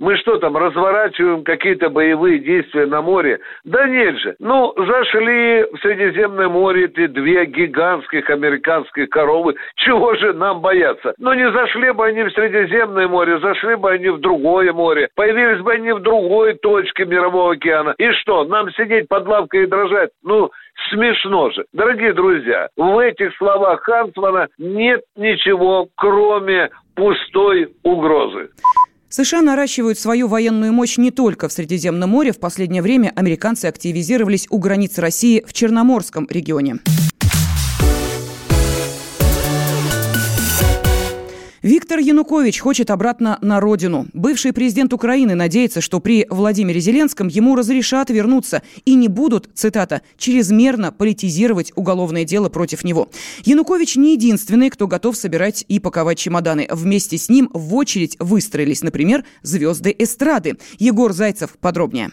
Мы 0.00 0.16
что 0.16 0.38
там, 0.38 0.56
разворачиваем 0.56 1.44
какие-то 1.44 1.88
боевые 1.88 2.40
действия 2.40 2.86
на 2.86 3.00
море? 3.00 3.38
Да 3.64 3.86
нет 3.86 4.16
же. 4.18 4.34
Ну, 4.40 4.74
зашли 4.76 5.64
в 5.72 5.78
Средиземное 5.82 6.48
море 6.48 6.86
эти 6.86 7.06
две 7.06 7.46
гигантских 7.46 8.28
американских 8.28 9.08
коровы. 9.08 9.54
Чего 9.76 10.14
же 10.14 10.32
нам 10.32 10.60
бояться? 10.60 11.14
Ну, 11.18 11.32
не 11.32 11.50
зашли 11.52 11.92
бы 11.92 12.06
они 12.06 12.24
в 12.24 12.32
Средиземное 12.32 13.06
море, 13.06 13.38
зашли 13.38 13.76
бы 13.76 13.92
они 13.92 14.08
в 14.08 14.18
другое 14.18 14.72
море. 14.72 15.08
Появились 15.14 15.62
бы 15.62 15.72
они 15.72 15.92
в 15.92 16.00
другой 16.00 16.54
точке 16.54 17.04
Мирового 17.04 17.52
океана. 17.52 17.94
И 17.98 18.10
что, 18.12 18.44
нам 18.44 18.70
сидеть 18.72 19.08
под 19.08 19.28
лавкой 19.28 19.64
и 19.64 19.66
дрожать? 19.66 20.10
Ну, 20.24 20.50
смешно 20.90 21.50
же. 21.50 21.64
Дорогие 21.72 22.12
друзья, 22.12 22.68
в 22.76 22.98
этих 22.98 23.34
словах 23.36 23.82
Хансмана 23.82 24.48
нет 24.58 25.02
ничего, 25.16 25.86
кроме 25.96 26.70
пустой 26.96 27.68
угрозы. 27.84 28.50
США 29.16 29.42
наращивают 29.42 29.96
свою 29.96 30.26
военную 30.26 30.72
мощь 30.72 30.98
не 30.98 31.12
только 31.12 31.48
в 31.48 31.52
Средиземном 31.52 32.10
море. 32.10 32.32
В 32.32 32.40
последнее 32.40 32.82
время 32.82 33.12
американцы 33.14 33.66
активизировались 33.66 34.48
у 34.50 34.58
границ 34.58 34.98
России 34.98 35.44
в 35.46 35.52
Черноморском 35.52 36.26
регионе. 36.28 36.78
Виктор 41.64 41.98
Янукович 41.98 42.58
хочет 42.60 42.90
обратно 42.90 43.38
на 43.40 43.58
родину. 43.58 44.06
Бывший 44.12 44.52
президент 44.52 44.92
Украины 44.92 45.34
надеется, 45.34 45.80
что 45.80 45.98
при 45.98 46.26
Владимире 46.28 46.78
Зеленском 46.78 47.28
ему 47.28 47.56
разрешат 47.56 48.10
вернуться 48.10 48.60
и 48.84 48.94
не 48.94 49.08
будут, 49.08 49.48
цитата, 49.54 50.02
«чрезмерно 50.18 50.92
политизировать 50.92 51.72
уголовное 51.74 52.24
дело 52.24 52.50
против 52.50 52.84
него». 52.84 53.08
Янукович 53.46 53.96
не 53.96 54.12
единственный, 54.12 54.68
кто 54.68 54.86
готов 54.86 55.16
собирать 55.16 55.64
и 55.66 55.80
паковать 55.80 56.18
чемоданы. 56.18 56.68
Вместе 56.70 57.16
с 57.16 57.30
ним 57.30 57.48
в 57.54 57.74
очередь 57.76 58.16
выстроились, 58.18 58.82
например, 58.82 59.24
звезды 59.40 59.96
эстрады. 59.98 60.58
Егор 60.78 61.14
Зайцев 61.14 61.56
подробнее. 61.58 62.10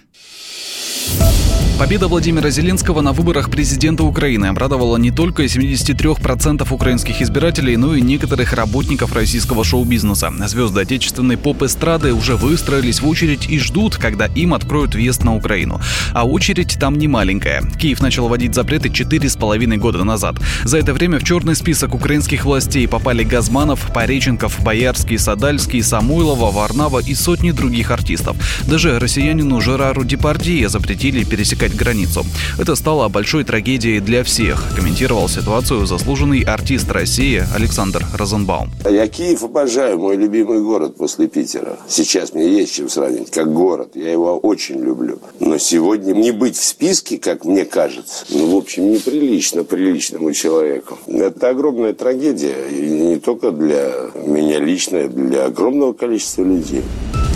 Победа 1.80 2.08
Владимира 2.08 2.50
Зеленского 2.52 3.02
на 3.02 3.12
выборах 3.12 3.50
президента 3.50 4.04
Украины 4.04 4.46
обрадовала 4.46 4.98
не 4.98 5.10
только 5.10 5.46
73% 5.46 6.72
украинских 6.72 7.22
избирателей, 7.22 7.76
но 7.76 7.96
и 7.96 8.02
некоторых 8.02 8.54
работников 8.54 9.14
российского 9.14 9.64
шоу-бизнеса. 9.64 10.32
Звезды 10.48 10.82
отечественной 10.82 11.38
поп-эстрады 11.38 12.14
уже 12.14 12.36
выстроились 12.36 13.02
в 13.02 13.08
очередь 13.08 13.50
и 13.50 13.58
ждут, 13.58 13.96
когда 13.96 14.28
им 14.28 14.54
откроют 14.54 14.94
въезд 14.94 15.24
на 15.24 15.36
Украину. 15.36 15.82
А 16.14 16.28
очередь 16.28 16.78
там 16.80 16.98
не 16.98 17.08
маленькая. 17.08 17.64
Киев 17.80 18.00
начал 18.02 18.28
вводить 18.28 18.54
запреты 18.54 18.90
4,5 18.90 19.78
года 19.78 20.04
назад. 20.04 20.36
За 20.64 20.78
это 20.78 20.94
время 20.94 21.20
в 21.20 21.24
черный 21.24 21.56
список 21.56 21.96
украинских 21.96 22.46
властей 22.46 22.88
попали 22.88 23.24
Газманов, 23.24 23.92
Пореченков, 23.92 24.60
Боярский, 24.64 25.18
Садальский, 25.18 25.82
Самойлова, 25.82 26.52
Варнава 26.52 27.00
и 27.00 27.16
сотни 27.16 27.52
других 27.52 27.90
артистов. 27.90 28.38
Даже 28.68 29.00
россиянину 29.00 29.60
Жерару 29.62 30.04
Депардье 30.04 30.70
запретили 30.70 31.24
пересекать 31.24 31.61
границу. 31.70 32.26
Это 32.58 32.76
стало 32.76 33.08
большой 33.10 33.44
трагедией 33.44 34.00
для 34.00 34.24
всех, 34.24 34.64
комментировал 34.76 35.30
ситуацию 35.30 35.86
заслуженный 35.86 36.42
артист 36.42 36.90
России 36.92 37.44
Александр 37.56 38.06
Розенбаум. 38.14 38.70
Я 38.90 39.08
Киев 39.08 39.44
обожаю, 39.44 40.00
мой 40.00 40.16
любимый 40.16 40.62
город 40.62 40.96
после 40.98 41.28
Питера. 41.28 41.78
Сейчас 41.88 42.34
мне 42.34 42.48
есть 42.48 42.74
чем 42.74 42.90
сравнить, 42.90 43.32
как 43.32 43.54
город. 43.54 43.92
Я 43.96 44.12
его 44.12 44.38
очень 44.38 44.80
люблю. 44.80 45.20
Но 45.40 45.58
сегодня 45.58 46.14
не 46.14 46.32
быть 46.32 46.58
в 46.58 46.64
списке, 46.64 47.18
как 47.18 47.46
мне 47.46 47.66
кажется, 47.66 48.26
ну, 48.30 48.56
в 48.56 48.58
общем, 48.58 48.92
неприлично 48.92 49.64
приличному 49.64 50.34
человеку. 50.34 50.98
Это 51.08 51.50
огромная 51.50 51.94
трагедия. 51.94 52.56
И 52.70 52.90
не 52.90 53.20
только 53.20 53.52
для 53.52 53.92
меня 54.26 54.60
лично, 54.60 55.08
для 55.08 55.46
огромного 55.46 55.94
количества 55.94 56.44
людей. 56.44 56.84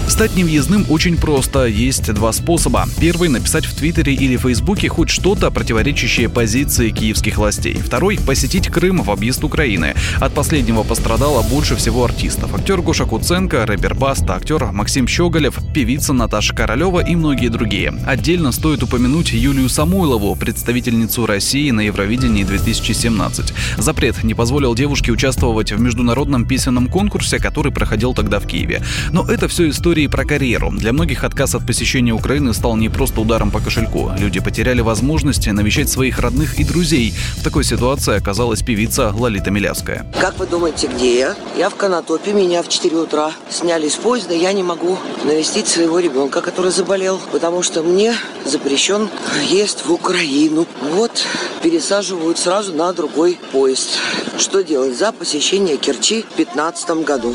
Стать 0.08 0.36
невъездным 0.36 0.86
очень 0.90 1.18
просто. 1.18 1.66
Есть 1.66 2.14
два 2.14 2.32
способа. 2.32 2.88
Первый– 3.00 3.28
написать 3.30 3.66
в 3.66 3.76
Твиттере 3.76 4.14
или 4.14 4.38
Фейсбуке 4.38 4.88
хоть 4.88 5.10
что-то, 5.10 5.50
противоречащее 5.52 6.30
позиции 6.30 6.92
киевских 6.92 7.38
властей. 7.38 7.74
Второй– 7.74 8.20
посетить 8.26 8.70
Крым 8.70 9.02
в 9.02 9.12
объезд 9.12 9.44
Украины. 9.44 9.96
От 10.22 10.34
последнего 10.34 10.84
пострадало 10.84 11.42
больше 11.42 11.76
всего 11.76 12.06
артистов. 12.06 12.54
Актер 12.54 12.82
Гоша 12.82 13.06
Куценко, 13.06 13.66
рэпер 13.66 13.96
Баста, 13.96 14.36
актер 14.36 14.72
Максим 14.72 15.08
Щеголев, 15.08 15.58
певица 15.74 16.14
Наташа 16.14 16.56
Королева 16.56 17.00
и 17.00 17.16
многие 17.16 17.50
другие. 17.50 17.94
Отдельно 18.06 18.52
стоит 18.52 18.84
упомянуть 18.84 19.34
Юлию 19.34 19.68
Самойлову, 19.70 20.36
представительницу 20.36 21.26
России 21.26 21.72
на 21.72 21.82
Евровидении 21.82 22.44
2017. 22.44 23.54
Запрет 23.78 24.24
не 24.24 24.34
позволил 24.34 24.76
девушке 24.76 25.12
участвовать 25.12 25.72
в 25.72 25.80
международном 25.80 26.46
песенном 26.46 26.88
конкурсе, 26.88 27.40
который 27.40 27.72
проходил 27.72 28.14
тогда 28.14 28.40
в 28.40 28.46
Киеве. 28.48 28.84
Но 29.12 29.28
это 29.28 29.48
все 29.48 29.70
история 29.70 29.95
истории 29.96 30.08
про 30.08 30.26
карьеру. 30.26 30.72
Для 30.72 30.92
многих 30.92 31.24
отказ 31.24 31.56
от 31.56 31.66
посещения 31.66 32.12
Украины 32.12 32.54
стал 32.54 32.76
не 32.76 32.90
просто 32.90 33.22
ударом 33.22 33.50
по 33.50 33.62
кошельку. 33.62 34.12
Люди 34.18 34.42
потеряли 34.42 34.82
возможность 34.82 35.48
навещать 35.48 35.88
своих 35.88 36.20
родных 36.20 36.60
и 36.60 36.66
друзей. 36.66 37.14
В 37.38 37.44
такой 37.46 37.64
ситуации 37.64 38.18
оказалась 38.18 38.62
певица 38.62 39.14
Лолита 39.14 39.52
Милявская. 39.52 40.06
Как 40.20 40.38
вы 40.38 40.48
думаете, 40.48 40.88
где 40.88 41.20
я? 41.20 41.36
Я 41.58 41.70
в 41.70 41.76
Конотопе, 41.76 42.34
меня 42.34 42.62
в 42.62 42.68
4 42.68 42.98
утра 42.98 43.32
сняли 43.50 43.88
с 43.88 43.96
поезда, 43.96 44.34
я 44.34 44.52
не 44.52 44.64
могу 44.64 44.98
навестить 45.24 45.68
своего 45.68 46.00
ребенка, 46.00 46.42
который 46.42 46.72
заболел, 46.72 47.22
потому 47.32 47.64
что 47.64 47.82
мне 47.82 48.16
запрещен 48.44 49.08
въезд 49.40 49.86
в 49.86 49.94
Украину. 49.94 50.68
Вот, 50.92 51.26
пересаживают 51.64 52.38
сразу 52.38 52.74
на 52.74 52.92
другой 52.92 53.40
поезд. 53.54 53.98
Что 54.38 54.62
делать 54.62 54.98
за 54.98 55.14
посещение 55.14 55.78
Керчи 55.78 56.26
в 56.34 56.36
2015 56.36 56.90
году? 57.06 57.34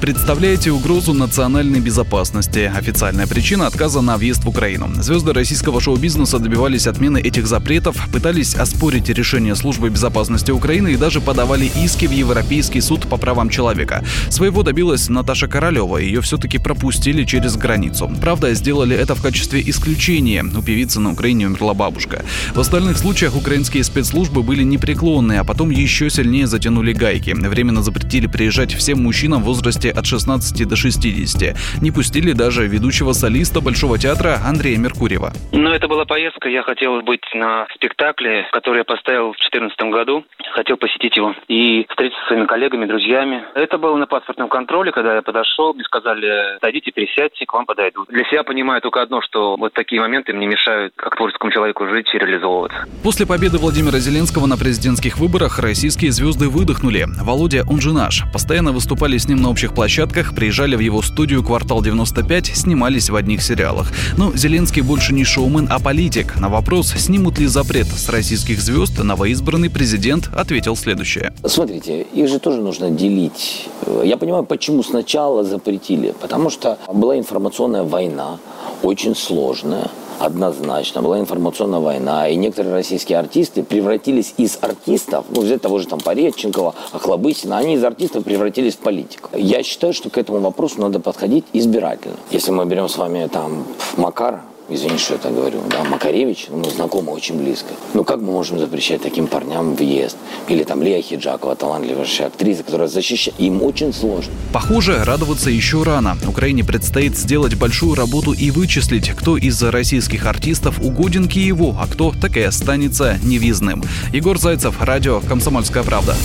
Представляете 0.00 0.72
угрозу 0.72 1.14
национальной 1.14 1.80
безопасности. 1.80 2.70
Официальная 2.76 3.26
причина 3.26 3.66
отказа 3.66 4.02
на 4.02 4.18
въезд 4.18 4.44
в 4.44 4.48
Украину. 4.48 4.90
Звезды 5.02 5.32
российского 5.32 5.80
шоу-бизнеса 5.80 6.38
добивались 6.38 6.86
отмены 6.86 7.18
этих 7.18 7.46
запретов, 7.46 7.96
пытались 8.12 8.54
оспорить 8.54 9.08
решение 9.08 9.56
службы 9.56 9.88
безопасности 9.88 10.50
Украины 10.50 10.92
и 10.92 10.96
даже 10.96 11.22
подавали 11.22 11.70
иски 11.82 12.06
в 12.06 12.10
Европейский 12.10 12.82
суд 12.82 13.08
по 13.08 13.16
правам 13.16 13.48
человека. 13.48 14.04
Своего 14.28 14.62
добилась 14.62 15.08
Наташа 15.08 15.48
Королева. 15.48 15.96
Ее 15.96 16.20
все-таки 16.20 16.58
пропустили 16.58 17.24
через 17.24 17.56
границу. 17.56 18.10
Правда, 18.20 18.52
сделали 18.52 18.94
это 18.94 19.14
в 19.14 19.22
качестве 19.22 19.62
исключения. 19.66 20.44
У 20.44 20.62
певицы 20.62 21.00
на 21.00 21.12
Украине 21.12 21.46
умерла 21.46 21.72
бабушка. 21.72 22.22
В 22.54 22.60
остальных 22.60 22.98
случаях 22.98 23.34
украинские 23.34 23.82
спецслужбы 23.82 24.42
были 24.42 24.62
непреклонны, 24.62 25.38
а 25.38 25.44
потом 25.44 25.70
еще 25.70 26.10
сильнее 26.10 26.46
затянули 26.46 26.92
гайки. 26.92 27.30
Временно 27.30 27.82
запретили 27.82 28.26
приезжать 28.26 28.74
всем 28.74 29.02
мужчинам 29.02 29.42
в 29.42 29.46
возрасте 29.46 29.86
от 29.96 30.06
16 30.06 30.68
до 30.68 30.76
60. 30.76 31.56
Не 31.82 31.90
пустили 31.90 32.32
даже 32.32 32.66
ведущего 32.66 33.12
солиста 33.12 33.60
Большого 33.60 33.98
театра 33.98 34.38
Андрея 34.44 34.78
Меркурьева. 34.78 35.32
Ну, 35.52 35.70
это 35.70 35.88
была 35.88 36.04
поездка. 36.04 36.48
Я 36.48 36.62
хотел 36.62 37.02
быть 37.02 37.24
на 37.34 37.66
спектакле, 37.74 38.46
который 38.52 38.78
я 38.78 38.84
поставил 38.84 39.32
в 39.32 39.36
2014 39.38 39.78
году. 39.92 40.24
Хотел 40.52 40.76
посетить 40.76 41.16
его 41.16 41.34
и 41.48 41.86
встретиться 41.88 42.20
со 42.22 42.28
своими 42.28 42.46
коллегами, 42.46 42.86
друзьями. 42.86 43.44
Это 43.54 43.78
было 43.78 43.96
на 43.96 44.06
паспортном 44.06 44.48
контроле, 44.48 44.92
когда 44.92 45.16
я 45.16 45.22
подошел, 45.22 45.74
мне 45.74 45.84
сказали, 45.84 46.58
садите, 46.60 46.90
пересядьте, 46.90 47.46
к 47.46 47.52
вам 47.52 47.66
подойдут. 47.66 48.08
Для 48.08 48.24
себя 48.24 48.42
понимаю 48.42 48.80
только 48.80 49.02
одно, 49.02 49.20
что 49.22 49.56
вот 49.56 49.72
такие 49.72 50.00
моменты 50.00 50.32
мне 50.32 50.46
мешают 50.46 50.92
как 50.96 51.16
творческому 51.16 51.52
человеку 51.52 51.86
жить 51.88 52.08
и 52.14 52.18
реализовываться. 52.18 52.86
После 53.02 53.26
победы 53.26 53.58
Владимира 53.58 53.98
Зеленского 53.98 54.46
на 54.46 54.56
президентских 54.56 55.18
выборах 55.18 55.58
российские 55.58 56.10
звезды 56.10 56.48
выдохнули. 56.48 57.06
Володя, 57.22 57.64
он 57.68 57.80
же 57.80 57.92
наш. 57.92 58.22
Постоянно 58.32 58.72
выступали 58.72 59.16
с 59.18 59.28
ним 59.28 59.42
на 59.42 59.50
общих 59.50 59.74
площадках, 59.76 60.34
приезжали 60.34 60.74
в 60.74 60.80
его 60.80 61.02
студию 61.02 61.44
«Квартал 61.44 61.82
95», 61.82 62.54
снимались 62.54 63.10
в 63.10 63.14
одних 63.14 63.42
сериалах. 63.42 63.92
Но 64.16 64.32
Зеленский 64.32 64.82
больше 64.82 65.12
не 65.12 65.22
шоумен, 65.22 65.68
а 65.70 65.78
политик. 65.78 66.34
На 66.40 66.48
вопрос, 66.48 66.92
снимут 66.96 67.38
ли 67.38 67.46
запрет 67.46 67.86
с 67.86 68.08
российских 68.08 68.60
звезд, 68.60 68.98
новоизбранный 68.98 69.70
президент 69.70 70.30
ответил 70.34 70.74
следующее. 70.76 71.32
Смотрите, 71.44 72.02
их 72.02 72.28
же 72.28 72.38
тоже 72.40 72.60
нужно 72.60 72.90
делить. 72.90 73.68
Я 74.02 74.16
понимаю, 74.16 74.44
почему 74.44 74.82
сначала 74.82 75.44
запретили. 75.44 76.14
Потому 76.20 76.50
что 76.50 76.78
была 76.92 77.18
информационная 77.18 77.84
война, 77.84 78.38
очень 78.82 79.14
сложная 79.14 79.90
однозначно. 80.18 81.02
Была 81.02 81.18
информационная 81.18 81.80
война, 81.80 82.28
и 82.28 82.36
некоторые 82.36 82.74
российские 82.74 83.18
артисты 83.18 83.62
превратились 83.62 84.34
из 84.36 84.58
артистов, 84.60 85.26
ну, 85.30 85.42
взять 85.42 85.62
того 85.62 85.78
же 85.78 85.86
там 85.86 86.00
Пореченкова, 86.00 86.74
Охлобыстина, 86.92 87.58
они 87.58 87.74
из 87.74 87.84
артистов 87.84 88.24
превратились 88.24 88.74
в 88.74 88.78
политиков. 88.78 89.30
Я 89.34 89.62
считаю, 89.62 89.92
что 89.92 90.10
к 90.10 90.18
этому 90.18 90.40
вопросу 90.40 90.80
надо 90.80 91.00
подходить 91.00 91.44
избирательно. 91.52 92.16
Если 92.30 92.50
мы 92.50 92.64
берем 92.66 92.88
с 92.88 92.96
вами 92.96 93.28
там 93.32 93.64
Макар, 93.96 94.42
извините, 94.68 95.02
что 95.02 95.14
я 95.14 95.18
так 95.18 95.34
говорю, 95.34 95.62
да, 95.70 95.84
Макаревич, 95.84 96.46
ну, 96.50 96.58
мы 96.58 96.70
знакомы 96.70 97.12
очень 97.12 97.36
близко. 97.36 97.68
Ну, 97.94 98.04
как 98.04 98.20
мы 98.20 98.32
можем 98.32 98.58
запрещать 98.58 99.02
таким 99.02 99.26
парням 99.26 99.74
въезд? 99.74 100.16
Или 100.48 100.64
там 100.64 100.82
Лия 100.82 101.02
Хиджакова, 101.02 101.56
талантливая 101.56 102.06
актриса, 102.26 102.62
которая 102.62 102.88
защищает. 102.88 103.38
Им 103.38 103.62
очень 103.62 103.92
сложно. 103.92 104.32
Похоже, 104.52 105.04
радоваться 105.04 105.50
еще 105.50 105.82
рано. 105.82 106.16
Украине 106.26 106.64
предстоит 106.64 107.16
сделать 107.16 107.54
большую 107.54 107.94
работу 107.94 108.32
и 108.32 108.50
вычислить, 108.50 109.10
кто 109.10 109.36
из 109.36 109.62
российских 109.62 110.26
артистов 110.26 110.80
угоден 110.80 111.28
Киеву, 111.28 111.76
а 111.78 111.86
кто 111.86 112.12
так 112.12 112.36
и 112.36 112.42
останется 112.42 113.18
невизным. 113.22 113.82
Егор 114.12 114.38
Зайцев, 114.38 114.80
радио 114.80 115.20
«Комсомольская 115.20 115.82
правда». 115.82 116.16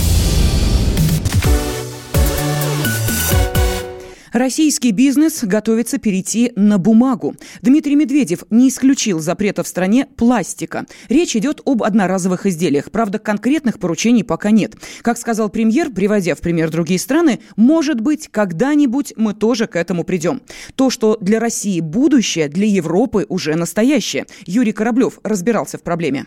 Российский 4.32 4.92
бизнес 4.92 5.44
готовится 5.44 5.98
перейти 5.98 6.54
на 6.56 6.78
бумагу. 6.78 7.36
Дмитрий 7.62 7.96
Медведев 7.96 8.46
не 8.50 8.70
исключил 8.70 9.20
запрета 9.20 9.64
в 9.64 9.68
стране 9.68 10.08
пластика. 10.16 10.86
Речь 11.10 11.36
идет 11.36 11.62
об 11.66 11.84
одноразовых 11.84 12.46
изделиях. 12.46 12.92
Правда, 12.92 13.20
конкретных 13.20 13.78
поручений 13.78 14.24
пока 14.24 14.52
нет. 14.52 14.76
Как 15.02 15.18
сказал 15.18 15.50
премьер, 15.50 15.92
приводя 15.92 16.36
в 16.36 16.40
пример 16.40 16.70
другие 16.70 17.00
страны, 17.00 17.40
может 17.58 18.00
быть, 18.00 18.30
когда-нибудь 18.30 19.14
мы 19.18 19.34
тоже 19.34 19.68
к 19.68 19.76
этому 19.76 20.06
придем. 20.06 20.42
То, 20.76 20.90
что 20.90 21.18
для 21.20 21.40
России 21.40 21.82
будущее, 21.82 22.48
для 22.48 22.68
Европы 22.68 23.26
уже 23.28 23.56
настоящее. 23.56 24.28
Юрий 24.46 24.72
Кораблев 24.72 25.20
разбирался 25.24 25.78
в 25.78 25.84
проблеме. 25.84 26.26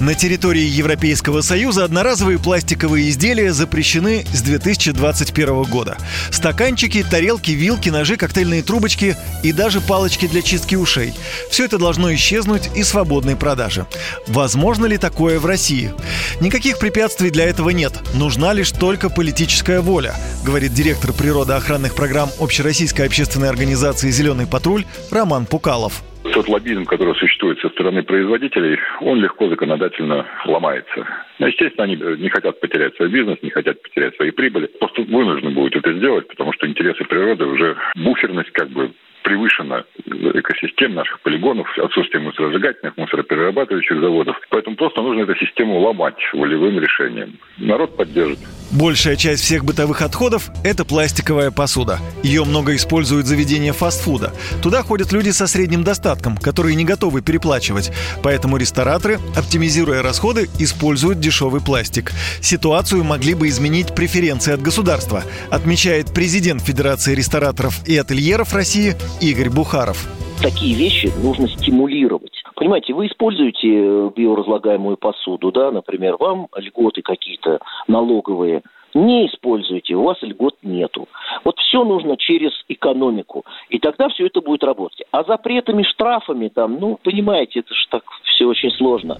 На 0.00 0.14
территории 0.14 0.62
Европейского 0.62 1.40
Союза 1.40 1.82
одноразовые 1.84 2.38
пластиковые 2.38 3.08
изделия 3.08 3.54
запрещены 3.54 4.26
с 4.30 4.42
2021 4.42 5.62
года. 5.62 5.96
Стаканчики, 6.30 7.02
тарелки, 7.02 7.52
вилки, 7.52 7.88
ножи, 7.88 8.18
коктейльные 8.18 8.62
трубочки 8.62 9.16
и 9.42 9.52
даже 9.52 9.80
палочки 9.80 10.26
для 10.26 10.42
чистки 10.42 10.74
ушей. 10.74 11.14
Все 11.50 11.64
это 11.64 11.78
должно 11.78 12.14
исчезнуть 12.14 12.68
из 12.74 12.88
свободной 12.88 13.36
продажи. 13.36 13.86
Возможно 14.26 14.84
ли 14.84 14.98
такое 14.98 15.40
в 15.40 15.46
России? 15.46 15.94
Никаких 16.40 16.78
препятствий 16.78 17.30
для 17.30 17.46
этого 17.46 17.70
нет. 17.70 17.94
Нужна 18.12 18.52
лишь 18.52 18.72
только 18.72 19.08
политическая 19.08 19.80
воля, 19.80 20.14
говорит 20.44 20.74
директор 20.74 21.14
природоохранных 21.14 21.94
программ 21.94 22.30
Общероссийской 22.38 23.06
общественной 23.06 23.48
организации 23.48 24.10
«Зеленый 24.10 24.46
патруль» 24.46 24.84
Роман 25.10 25.46
Пукалов 25.46 26.02
тот 26.32 26.48
лоббизм, 26.48 26.84
который 26.84 27.14
существует 27.16 27.58
со 27.60 27.68
стороны 27.70 28.02
производителей, 28.02 28.78
он 29.00 29.20
легко 29.20 29.48
законодательно 29.48 30.26
ломается. 30.46 31.06
Ну, 31.38 31.46
естественно, 31.46 31.84
они 31.84 31.96
не 31.96 32.28
хотят 32.28 32.60
потерять 32.60 32.94
свой 32.96 33.08
бизнес, 33.08 33.38
не 33.42 33.50
хотят 33.50 33.82
потерять 33.82 34.16
свои 34.16 34.30
прибыли. 34.30 34.66
Просто 34.66 35.02
вынуждены 35.02 35.50
будут 35.50 35.76
это 35.76 35.92
сделать, 35.94 36.28
потому 36.28 36.52
что 36.52 36.66
интересы 36.66 37.04
природы 37.04 37.44
уже 37.44 37.76
буферность 37.94 38.50
как 38.52 38.68
бы 38.70 38.92
превышена 39.26 39.84
экосистем 40.06 40.94
наших 40.94 41.20
полигонов, 41.20 41.66
отсутствие 41.78 42.22
мусоросжигательных, 42.22 42.96
мусороперерабатывающих 42.96 44.00
заводов. 44.00 44.40
Поэтому 44.50 44.76
просто 44.76 45.02
нужно 45.02 45.22
эту 45.22 45.34
систему 45.36 45.80
ломать 45.80 46.18
волевым 46.32 46.78
решением. 46.78 47.32
Народ 47.58 47.96
поддержит. 47.96 48.38
Большая 48.72 49.16
часть 49.16 49.44
всех 49.44 49.64
бытовых 49.64 50.02
отходов– 50.02 50.50
это 50.64 50.84
пластиковая 50.84 51.50
посуда. 51.50 52.00
Ее 52.22 52.44
много 52.44 52.74
используют 52.74 53.26
заведения 53.26 53.72
фастфуда. 53.72 54.32
Туда 54.62 54.82
ходят 54.82 55.12
люди 55.12 55.30
со 55.30 55.46
средним 55.46 55.84
достатком, 55.84 56.36
которые 56.36 56.74
не 56.74 56.84
готовы 56.84 57.22
переплачивать. 57.22 57.92
Поэтому 58.22 58.56
рестораторы, 58.56 59.20
оптимизируя 59.36 60.02
расходы, 60.02 60.50
используют 60.58 61.20
дешевый 61.20 61.60
пластик. 61.60 62.12
Ситуацию 62.40 63.04
могли 63.04 63.34
бы 63.34 63.48
изменить 63.48 63.94
преференции 63.94 64.52
от 64.52 64.60
государства, 64.60 65.22
отмечает 65.48 66.12
президент 66.12 66.62
Федерации 66.62 67.14
рестораторов 67.14 67.80
и 67.86 67.96
ательеров 67.96 68.52
России 68.52 68.96
Игорь 69.20 69.50
Бухаров. 69.50 70.06
Такие 70.42 70.74
вещи 70.74 71.10
нужно 71.22 71.48
стимулировать. 71.48 72.35
Понимаете, 72.56 72.94
вы 72.94 73.06
используете 73.06 73.68
э, 73.68 74.10
биоразлагаемую 74.16 74.96
посуду, 74.96 75.52
да, 75.52 75.70
например, 75.70 76.16
вам 76.16 76.48
льготы 76.56 77.02
какие-то 77.02 77.60
налоговые, 77.86 78.62
не 78.96 79.26
используйте, 79.26 79.94
у 79.94 80.04
вас 80.04 80.16
льгот 80.22 80.56
нету. 80.62 81.08
Вот 81.44 81.58
все 81.58 81.84
нужно 81.84 82.16
через 82.16 82.52
экономику, 82.68 83.44
и 83.68 83.78
тогда 83.78 84.08
все 84.08 84.26
это 84.26 84.40
будет 84.40 84.64
работать. 84.64 85.02
А 85.10 85.24
запретами, 85.24 85.82
штрафами 85.82 86.48
там, 86.48 86.78
ну, 86.80 86.98
понимаете, 87.02 87.60
это 87.60 87.74
же 87.74 87.86
так 87.90 88.02
все 88.24 88.46
очень 88.46 88.70
сложно. 88.72 89.18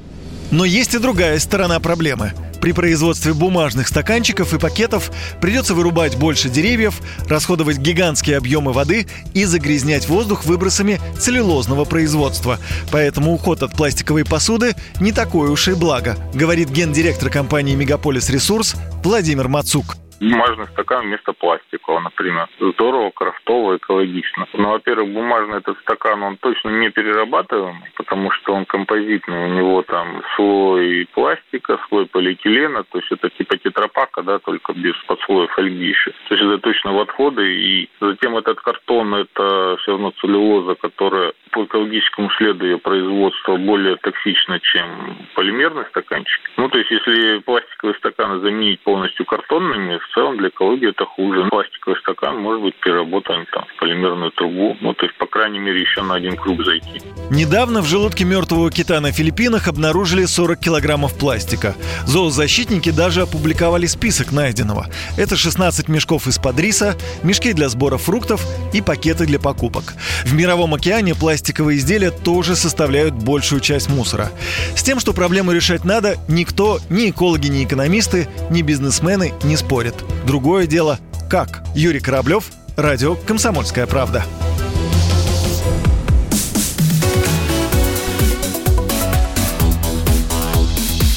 Но 0.51 0.65
есть 0.65 0.95
и 0.95 0.99
другая 0.99 1.39
сторона 1.39 1.81
проблемы. 1.81 2.31
При 2.61 2.73
производстве 2.73 3.35
бумажных 3.35 3.89
стаканчиков 3.89 4.55
и 4.55 4.59
пакетов 4.59 5.11
придется 5.41 5.75
вырубать 5.75 6.19
больше 6.19 6.49
деревьев, 6.49 7.01
расходовать 7.29 7.79
гигантские 7.79 8.39
объемы 8.39 8.73
воды 8.73 9.07
и 9.35 9.45
загрязнять 9.45 10.09
воздух 10.09 10.45
выбросами 10.45 10.99
целлюлозного 11.19 11.85
производства. 11.85 12.59
Поэтому 12.91 13.35
уход 13.35 13.62
от 13.62 13.73
пластиковой 13.73 14.25
посуды 14.25 14.75
не 15.01 15.12
такое 15.12 15.51
уж 15.51 15.69
и 15.69 15.75
благо, 15.75 16.17
говорит 16.35 16.71
гендиректор 16.71 17.31
компании 17.31 17.75
«Мегаполис 17.75 18.31
Ресурс» 18.31 18.77
Владимир 19.07 19.47
Мацук. 19.47 20.06
Бумажный 20.20 20.66
стакан 20.66 21.07
вместо 21.07 21.33
пластикового, 21.33 22.00
например. 22.00 22.48
Здорово, 22.61 23.11
крафтово, 23.11 23.76
экологично. 23.76 24.46
Но, 24.52 24.72
во-первых, 24.72 25.12
бумажный 25.12 25.59
этот 25.59 25.79
стакан, 25.81 26.22
он 26.22 26.37
точно 26.37 26.70
не 26.70 26.90
перерабатываемый, 26.90 27.90
потому 27.96 28.31
что 28.31 28.55
он 28.55 28.64
композитный. 28.64 29.46
У 29.46 29.48
него 29.48 29.83
там 29.83 30.22
слой 30.35 31.09
пластика, 31.12 31.79
слой 31.88 32.07
полиэтилена, 32.07 32.85
то 32.85 32.98
есть 32.98 33.12
это 33.12 33.31
типа 33.31 33.57
тетрапака, 33.59 34.22
да, 34.22 34.38
только 34.38 34.72
без 34.72 34.94
подслоя 35.07 35.46
фольги 35.48 35.88
еще. 35.88 36.11
То 36.29 36.35
есть 36.35 36.42
это 36.42 36.59
точно 36.59 36.92
в 36.92 37.00
отходы. 37.00 37.55
И 37.55 37.90
затем 38.00 38.37
этот 38.37 38.61
картон, 38.61 39.14
это 39.14 39.76
все 39.81 39.92
равно 39.92 40.12
целлюлоза, 40.20 40.74
которая 40.74 41.33
по 41.50 41.64
экологическому 41.64 42.31
следу 42.33 42.66
ее 42.66 42.79
производства 42.79 43.57
более 43.57 43.96
токсично, 43.96 44.61
чем 44.61 45.16
полимерный 45.35 45.85
стаканчик. 45.87 46.40
Ну, 46.57 46.68
то 46.68 46.79
есть, 46.79 46.90
если 46.90 47.38
пластиковые 47.38 47.96
стаканы 47.96 48.40
заменить 48.40 48.81
полностью 48.81 49.24
картонными, 49.24 49.98
в 50.11 50.14
целом 50.14 50.38
для 50.38 50.49
экологии 50.49 50.90
это 50.90 51.05
хуже. 51.05 51.49
Пластиковый 51.51 51.99
стакан 52.01 52.38
может 52.38 52.62
быть 52.62 52.75
переработан 52.81 53.47
там, 53.53 53.64
в 53.64 53.81
полимерную 53.81 54.31
трубу. 54.33 54.77
Ну, 54.81 54.95
то 54.95 55.07
есть, 55.07 55.16
по 55.19 55.27
крайней 55.27 55.59
мере, 55.59 55.81
еще 55.81 56.03
на 56.03 56.14
один 56.14 56.37
круг 56.37 56.64
зайти. 56.64 57.01
Недавно 57.31 57.83
в 57.83 57.87
желудке 57.87 58.25
мертвого 58.25 58.71
кита 58.71 59.01
на 59.01 59.12
Филиппинах 59.12 59.69
обнаружили 59.69 60.25
40 60.25 60.61
килограммов 60.61 61.19
пластика. 61.19 61.75
Зоозащитники 62.07 62.90
даже 62.90 63.23
опубликовали 63.23 63.87
список 63.87 64.33
найденного. 64.33 64.87
Это 65.19 65.37
16 65.37 65.88
мешков 65.88 66.27
из-под 66.27 66.59
риса, 66.61 66.97
мешки 67.23 67.53
для 67.53 67.69
сбора 67.69 67.97
фруктов 67.97 68.40
и 68.73 68.81
пакеты 68.81 69.27
для 69.27 69.40
покупок. 69.40 69.95
В 70.25 70.35
Мировом 70.35 70.75
океане 70.75 71.14
пластиковые 71.14 71.79
изделия 71.79 72.11
тоже 72.11 72.55
составляют 72.55 73.14
большую 73.14 73.61
часть 73.61 73.88
мусора. 73.88 74.31
С 74.75 74.83
тем, 74.83 75.01
что 75.01 75.12
проблему 75.12 75.53
решать 75.53 75.85
надо, 75.85 76.16
никто, 76.29 76.79
ни 76.90 77.11
экологи, 77.11 77.49
ни 77.49 77.64
экономисты, 77.64 78.29
ни 78.51 78.62
бизнесмены 78.62 79.33
не 79.42 79.57
спорят. 79.57 79.96
Другое 80.27 80.67
дело– 80.67 80.99
как? 81.29 81.65
Юрий 81.75 81.99
Кораблев, 81.99 82.53
Радио 82.77 83.17
«Комсомольская 83.17 83.87
правда». 83.87 84.25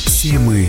Темы 0.07 0.68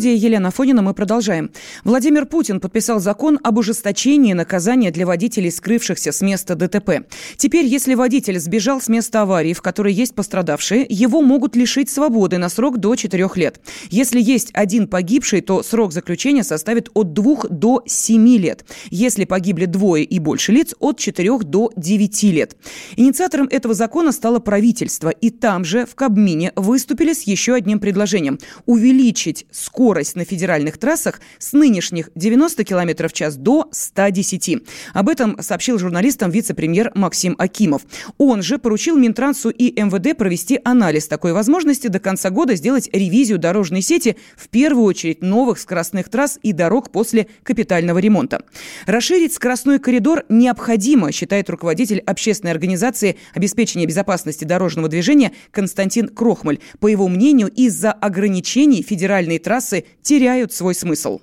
Студии 0.00 0.16
Елена 0.16 0.50
Фонина 0.50 0.80
мы 0.80 0.94
продолжаем. 0.94 1.50
Владимир 1.84 2.24
Путин 2.24 2.58
подписал 2.58 3.00
закон 3.00 3.38
об 3.42 3.58
ужесточении 3.58 4.32
наказания 4.32 4.90
для 4.90 5.04
водителей, 5.04 5.50
скрывшихся 5.50 6.10
с 6.10 6.22
места 6.22 6.54
ДТП. 6.54 7.06
Теперь, 7.36 7.66
если 7.66 7.92
водитель 7.92 8.40
сбежал 8.40 8.80
с 8.80 8.88
места 8.88 9.20
аварии, 9.20 9.52
в 9.52 9.60
которой 9.60 9.92
есть 9.92 10.14
пострадавшие, 10.14 10.86
его 10.88 11.20
могут 11.20 11.54
лишить 11.54 11.90
свободы 11.90 12.38
на 12.38 12.48
срок 12.48 12.78
до 12.78 12.96
4 12.96 13.28
лет. 13.34 13.60
Если 13.90 14.22
есть 14.22 14.48
один 14.54 14.88
погибший, 14.88 15.42
то 15.42 15.62
срок 15.62 15.92
заключения 15.92 16.44
составит 16.44 16.88
от 16.94 17.12
2 17.12 17.48
до 17.50 17.82
7 17.84 18.26
лет. 18.38 18.64
Если 18.88 19.26
погибли 19.26 19.66
двое 19.66 20.04
и 20.04 20.18
больше 20.18 20.52
лиц, 20.52 20.74
от 20.78 20.96
4 20.96 21.40
до 21.40 21.72
9 21.76 22.22
лет. 22.22 22.56
Инициатором 22.96 23.48
этого 23.50 23.74
закона 23.74 24.12
стало 24.12 24.38
правительство. 24.38 25.10
И 25.10 25.28
там 25.28 25.62
же, 25.66 25.84
в 25.84 25.94
Кабмине, 25.94 26.52
выступили 26.56 27.12
с 27.12 27.24
еще 27.24 27.52
одним 27.52 27.80
предложением– 27.80 28.38
увеличить 28.64 29.44
скорость 29.50 29.89
скорость 29.90 30.14
на 30.14 30.24
федеральных 30.24 30.78
трассах 30.78 31.20
с 31.40 31.52
нынешних 31.52 32.10
90 32.14 32.62
км 32.62 33.08
в 33.08 33.12
час 33.12 33.34
до 33.34 33.68
110. 33.72 34.58
Об 34.94 35.08
этом 35.08 35.36
сообщил 35.42 35.80
журналистам 35.80 36.30
вице-премьер 36.30 36.92
Максим 36.94 37.34
Акимов. 37.38 37.82
Он 38.16 38.40
же 38.40 38.58
поручил 38.58 38.96
Минтрансу 38.96 39.50
и 39.50 39.72
МВД 39.82 40.16
провести 40.16 40.60
анализ 40.62 41.08
такой 41.08 41.32
возможности 41.32 41.88
до 41.88 41.98
конца 41.98 42.30
года 42.30 42.54
сделать 42.54 42.88
ревизию 42.92 43.40
дорожной 43.40 43.82
сети, 43.82 44.14
в 44.36 44.48
первую 44.48 44.84
очередь 44.84 45.22
новых 45.22 45.58
скоростных 45.58 46.08
трасс 46.08 46.38
и 46.40 46.52
дорог 46.52 46.92
после 46.92 47.26
капитального 47.42 47.98
ремонта. 47.98 48.44
Расширить 48.86 49.34
скоростной 49.34 49.80
коридор 49.80 50.24
необходимо, 50.28 51.10
считает 51.10 51.50
руководитель 51.50 51.98
общественной 51.98 52.52
организации 52.52 53.16
обеспечения 53.34 53.86
безопасности 53.86 54.44
дорожного 54.44 54.86
движения 54.86 55.32
Константин 55.50 56.06
Крохмаль. 56.06 56.60
По 56.78 56.86
его 56.86 57.08
мнению, 57.08 57.48
из-за 57.48 57.90
ограничений 57.90 58.84
федеральные 58.84 59.40
трассы 59.40 59.79
теряют 60.02 60.52
свой 60.52 60.74
смысл. 60.74 61.20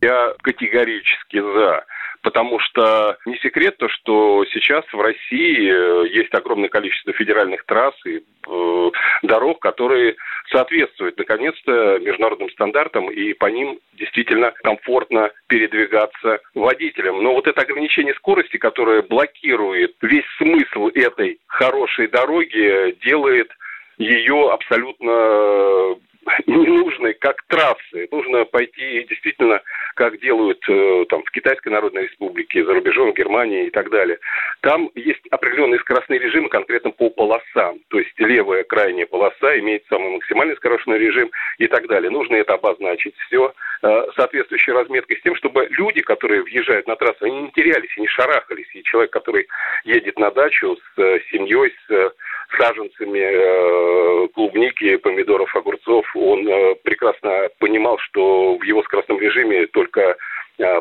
Я 0.00 0.34
категорически 0.42 1.40
за 1.40 1.84
потому 2.26 2.58
что 2.58 3.16
не 3.24 3.36
секрет 3.36 3.76
то, 3.76 3.88
что 3.88 4.44
сейчас 4.46 4.84
в 4.92 5.00
России 5.00 5.70
э, 5.70 6.08
есть 6.08 6.34
огромное 6.34 6.68
количество 6.68 7.12
федеральных 7.12 7.64
трасс 7.66 7.94
и 8.04 8.16
э, 8.18 8.90
дорог, 9.22 9.60
которые 9.60 10.16
соответствуют, 10.50 11.16
наконец-то, 11.18 12.00
международным 12.00 12.50
стандартам, 12.50 13.12
и 13.12 13.32
по 13.32 13.46
ним 13.46 13.78
действительно 13.92 14.52
комфортно 14.64 15.30
передвигаться 15.46 16.40
водителям. 16.56 17.22
Но 17.22 17.32
вот 17.32 17.46
это 17.46 17.60
ограничение 17.60 18.14
скорости, 18.14 18.56
которое 18.56 19.02
блокирует 19.02 19.94
весь 20.02 20.26
смысл 20.38 20.88
этой 20.88 21.38
хорошей 21.46 22.08
дороги, 22.08 22.96
делает 23.04 23.52
ее 23.98 24.50
абсолютно 24.50 25.94
ненужной, 26.46 27.14
как 27.14 27.42
трассы. 27.48 28.08
Нужно 28.10 28.44
пойти 28.44 29.04
действительно, 29.08 29.62
как 29.94 30.20
делают 30.20 30.62
э, 30.68 31.04
там 31.08 31.22
в 31.22 31.30
Китайской 31.30 31.68
Народной 31.68 32.04
Республике, 32.04 32.64
за 32.64 32.74
рубежом, 32.74 33.12
в 33.12 33.16
Германии 33.16 33.66
и 33.66 33.70
так 33.70 33.90
далее. 33.90 34.18
Там 34.60 34.90
есть 34.94 35.20
определенные 35.30 35.80
скоростные 35.80 36.18
режимы 36.18 36.48
конкретно 36.48 36.90
по 36.90 37.10
полосам. 37.10 37.78
То 37.88 37.98
есть 37.98 38.18
левая 38.18 38.64
крайняя 38.64 39.06
полоса 39.06 39.58
имеет 39.58 39.84
самый 39.88 40.10
максимальный 40.10 40.56
скоростной 40.56 40.98
режим 40.98 41.30
и 41.58 41.66
так 41.66 41.86
далее. 41.86 42.10
Нужно 42.10 42.36
это 42.36 42.54
обозначить 42.54 43.16
все 43.26 43.52
э, 43.82 44.06
соответствующей 44.16 44.72
разметкой 44.72 45.18
с 45.18 45.22
тем, 45.22 45.34
чтобы 45.36 45.68
люди, 45.70 46.02
которые 46.02 46.42
въезжают 46.42 46.86
на 46.86 46.96
трассу, 46.96 47.24
они 47.24 47.42
не 47.42 47.50
терялись 47.50 47.96
не 47.96 48.08
шарахались. 48.08 48.68
И 48.74 48.82
человек, 48.82 49.12
который 49.12 49.46
едет 49.84 50.18
на 50.18 50.30
дачу 50.30 50.76
с 50.76 50.98
э, 51.00 51.20
семьей, 51.30 51.72
с 51.88 52.12
саженцами 52.56 53.18
э, 53.18 54.28
клубники, 54.34 54.96
помидоров, 54.96 55.54
огурцов, 55.54 56.04
он 56.14 56.46
э, 56.48 56.74
прекрасно 56.82 57.48
понимал, 57.58 57.98
что 57.98 58.56
в 58.56 58.62
его 58.62 58.82
скоростном 58.82 59.20
режиме 59.20 59.66
только 59.66 60.16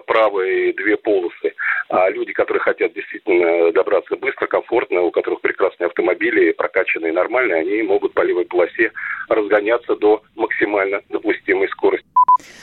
правые 0.07 0.73
две 0.73 0.97
полосы. 0.97 1.53
А 1.89 2.09
люди, 2.09 2.33
которые 2.33 2.61
хотят 2.61 2.93
действительно 2.93 3.71
добраться 3.71 4.15
быстро, 4.15 4.47
комфортно, 4.47 5.01
у 5.01 5.11
которых 5.11 5.41
прекрасные 5.41 5.87
автомобили, 5.87 6.51
прокачанные 6.51 7.13
нормальные, 7.13 7.61
они 7.61 7.83
могут 7.83 8.13
по 8.13 8.21
левой 8.21 8.45
полосе 8.45 8.91
разгоняться 9.29 9.95
до 9.95 10.23
максимально 10.35 11.01
допустимой 11.09 11.67
скорости. 11.69 12.05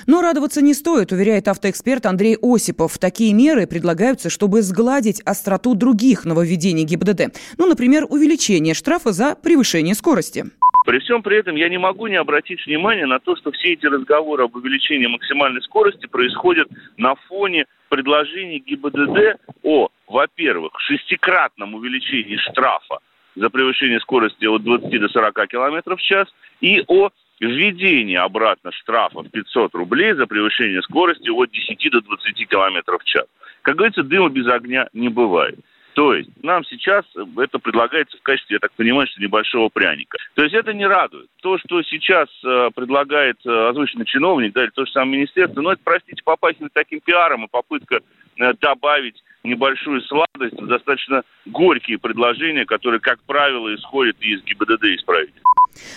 Но 0.07 0.20
радоваться 0.20 0.61
не 0.61 0.75
стоит, 0.75 1.12
уверяет 1.12 1.48
автоэксперт 1.48 2.05
Андрей 2.07 2.37
Осипов. 2.42 2.98
Такие 2.98 3.33
меры 3.33 3.66
предлагаются, 3.66 4.29
чтобы 4.29 4.62
сгладить 4.62 5.22
остроту 5.22 5.75
других 5.75 6.25
нововведений 6.25 6.85
ГИБДД. 6.85 7.38
Ну, 7.59 7.66
например, 7.66 8.05
увеличение 8.09 8.75
штрафа 8.75 9.12
за 9.12 9.35
превышение 9.35 9.94
скорости. 9.94 10.44
При 10.85 10.99
всем 10.99 11.23
при 11.23 11.38
этом 11.38 11.55
я 11.55 11.68
не 11.68 11.79
могу 11.79 12.09
не 12.09 12.16
обратить 12.16 12.64
внимание 12.66 13.07
на 13.07 13.21
то, 13.21 13.37
что 13.37 13.53
все 13.53 13.75
эти 13.75 13.87
разговоры 13.87 14.45
об 14.45 14.57
увеличении 14.57 15.07
максимальной 15.07 15.62
скорости 15.62 16.07
происходят 16.07 16.68
на 16.97 17.14
фоне 17.14 17.66
предложений 17.88 18.64
ГИБДД 18.66 19.40
о, 19.62 19.88
во-первых, 20.09 20.73
шестикратном 20.79 21.75
увеличении 21.75 22.37
штрафа 22.37 22.99
за 23.37 23.49
превышение 23.49 24.01
скорости 24.01 24.45
от 24.45 24.62
20 24.62 25.01
до 25.01 25.09
40 25.09 25.47
км 25.49 25.97
в 25.97 26.03
час 26.03 26.29
и 26.61 26.83
о 26.88 27.11
введение 27.40 28.21
обратно 28.21 28.73
штрафа 28.73 29.21
в 29.21 29.31
500 29.31 29.75
рублей 29.75 30.12
за 30.14 30.27
превышение 30.27 30.83
скорости 30.83 31.29
от 31.29 31.51
10 31.51 31.92
до 31.92 32.01
20 32.01 32.49
км 32.49 32.99
в 32.99 33.05
час. 33.05 33.27
Как 33.62 33.77
говорится, 33.77 34.03
дыма 34.03 34.29
без 34.31 34.49
огня 34.49 34.88
не 34.92 35.09
бывает. 35.09 35.59
То 35.95 36.15
есть 36.15 36.31
нам 36.43 36.65
сейчас 36.65 37.05
это 37.37 37.59
предлагается 37.59 38.17
в 38.17 38.23
качестве, 38.23 38.55
я 38.55 38.61
так 38.61 38.73
понимаю, 38.73 39.07
что 39.09 39.21
небольшого 39.21 39.69
пряника. 39.69 40.19
То 40.35 40.43
есть 40.43 40.55
это 40.55 40.73
не 40.73 40.87
радует. 40.87 41.29
То, 41.43 41.59
что 41.59 41.83
сейчас 41.83 42.29
э, 42.45 42.71
предлагает 42.75 43.37
э, 43.45 43.69
озвученный 43.69 44.07
чиновник, 44.07 44.53
да, 44.55 44.65
или 44.65 44.71
то 44.71 44.87
же 44.87 44.93
самое 44.93 45.19
министерство, 45.19 45.61
ну 45.61 45.71
это, 45.71 45.81
простите, 45.85 46.23
попахивает 46.25 46.73
таким 46.73 47.01
пиаром 47.01 47.45
и 47.45 47.49
попытка 47.49 48.01
э, 48.39 48.53
добавить 48.61 49.23
небольшую 49.45 50.01
сладость 50.03 50.57
достаточно 50.57 51.23
горькие 51.47 51.99
предложения, 51.99 52.65
которые, 52.65 53.01
как 53.01 53.21
правило, 53.25 53.75
исходят 53.75 54.17
из 54.21 54.43
ГИБДД 54.45 54.85
исправить. 54.97 55.35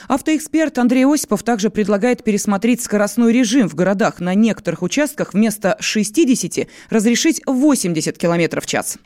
Автоэксперт 0.08 0.78
Андрей 0.78 1.06
Осипов 1.06 1.44
также 1.44 1.70
предлагает 1.70 2.24
пересмотреть 2.24 2.82
скоростной 2.82 3.34
режим 3.34 3.68
в 3.68 3.76
городах. 3.76 4.20
На 4.20 4.34
некоторых 4.34 4.82
участках 4.82 5.34
вместо 5.34 5.78
60 5.80 6.68
разрешить 6.90 7.42
80 7.46 8.18
км 8.18 8.62
в 8.62 8.66
час. 8.66 8.98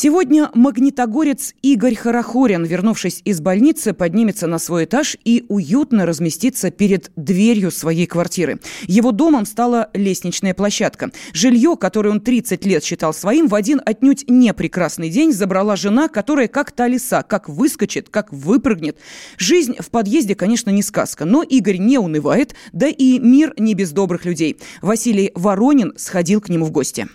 Сегодня 0.00 0.48
магнитогорец 0.54 1.56
Игорь 1.60 1.96
Хорохорин, 1.96 2.62
вернувшись 2.62 3.20
из 3.24 3.40
больницы, 3.40 3.92
поднимется 3.92 4.46
на 4.46 4.60
свой 4.60 4.84
этаж 4.84 5.16
и 5.24 5.44
уютно 5.48 6.06
разместится 6.06 6.70
перед 6.70 7.10
дверью 7.16 7.72
своей 7.72 8.06
квартиры. 8.06 8.60
Его 8.86 9.10
домом 9.10 9.44
стала 9.44 9.90
лестничная 9.94 10.54
площадка. 10.54 11.10
Жилье, 11.32 11.76
которое 11.76 12.10
он 12.10 12.20
30 12.20 12.64
лет 12.64 12.84
считал 12.84 13.12
своим, 13.12 13.48
в 13.48 13.56
один 13.56 13.82
отнюдь 13.84 14.24
не 14.28 14.54
прекрасный 14.54 15.10
день 15.10 15.32
забрала 15.32 15.74
жена, 15.74 16.06
которая 16.06 16.46
как 16.46 16.70
та 16.70 16.86
лиса, 16.86 17.24
как 17.24 17.48
выскочит, 17.48 18.08
как 18.08 18.32
выпрыгнет. 18.32 18.98
Жизнь 19.36 19.74
в 19.80 19.90
подъезде, 19.90 20.36
конечно, 20.36 20.70
не 20.70 20.84
сказка, 20.84 21.24
но 21.24 21.42
Игорь 21.42 21.78
не 21.78 21.98
унывает, 21.98 22.54
да 22.72 22.86
и 22.86 23.18
мир 23.18 23.52
не 23.58 23.74
без 23.74 23.90
добрых 23.90 24.24
людей. 24.24 24.58
Василий 24.80 25.32
Воронин 25.34 25.94
сходил 25.96 26.40
к 26.40 26.50
нему 26.50 26.66
в 26.66 26.70
гости. 26.70 27.08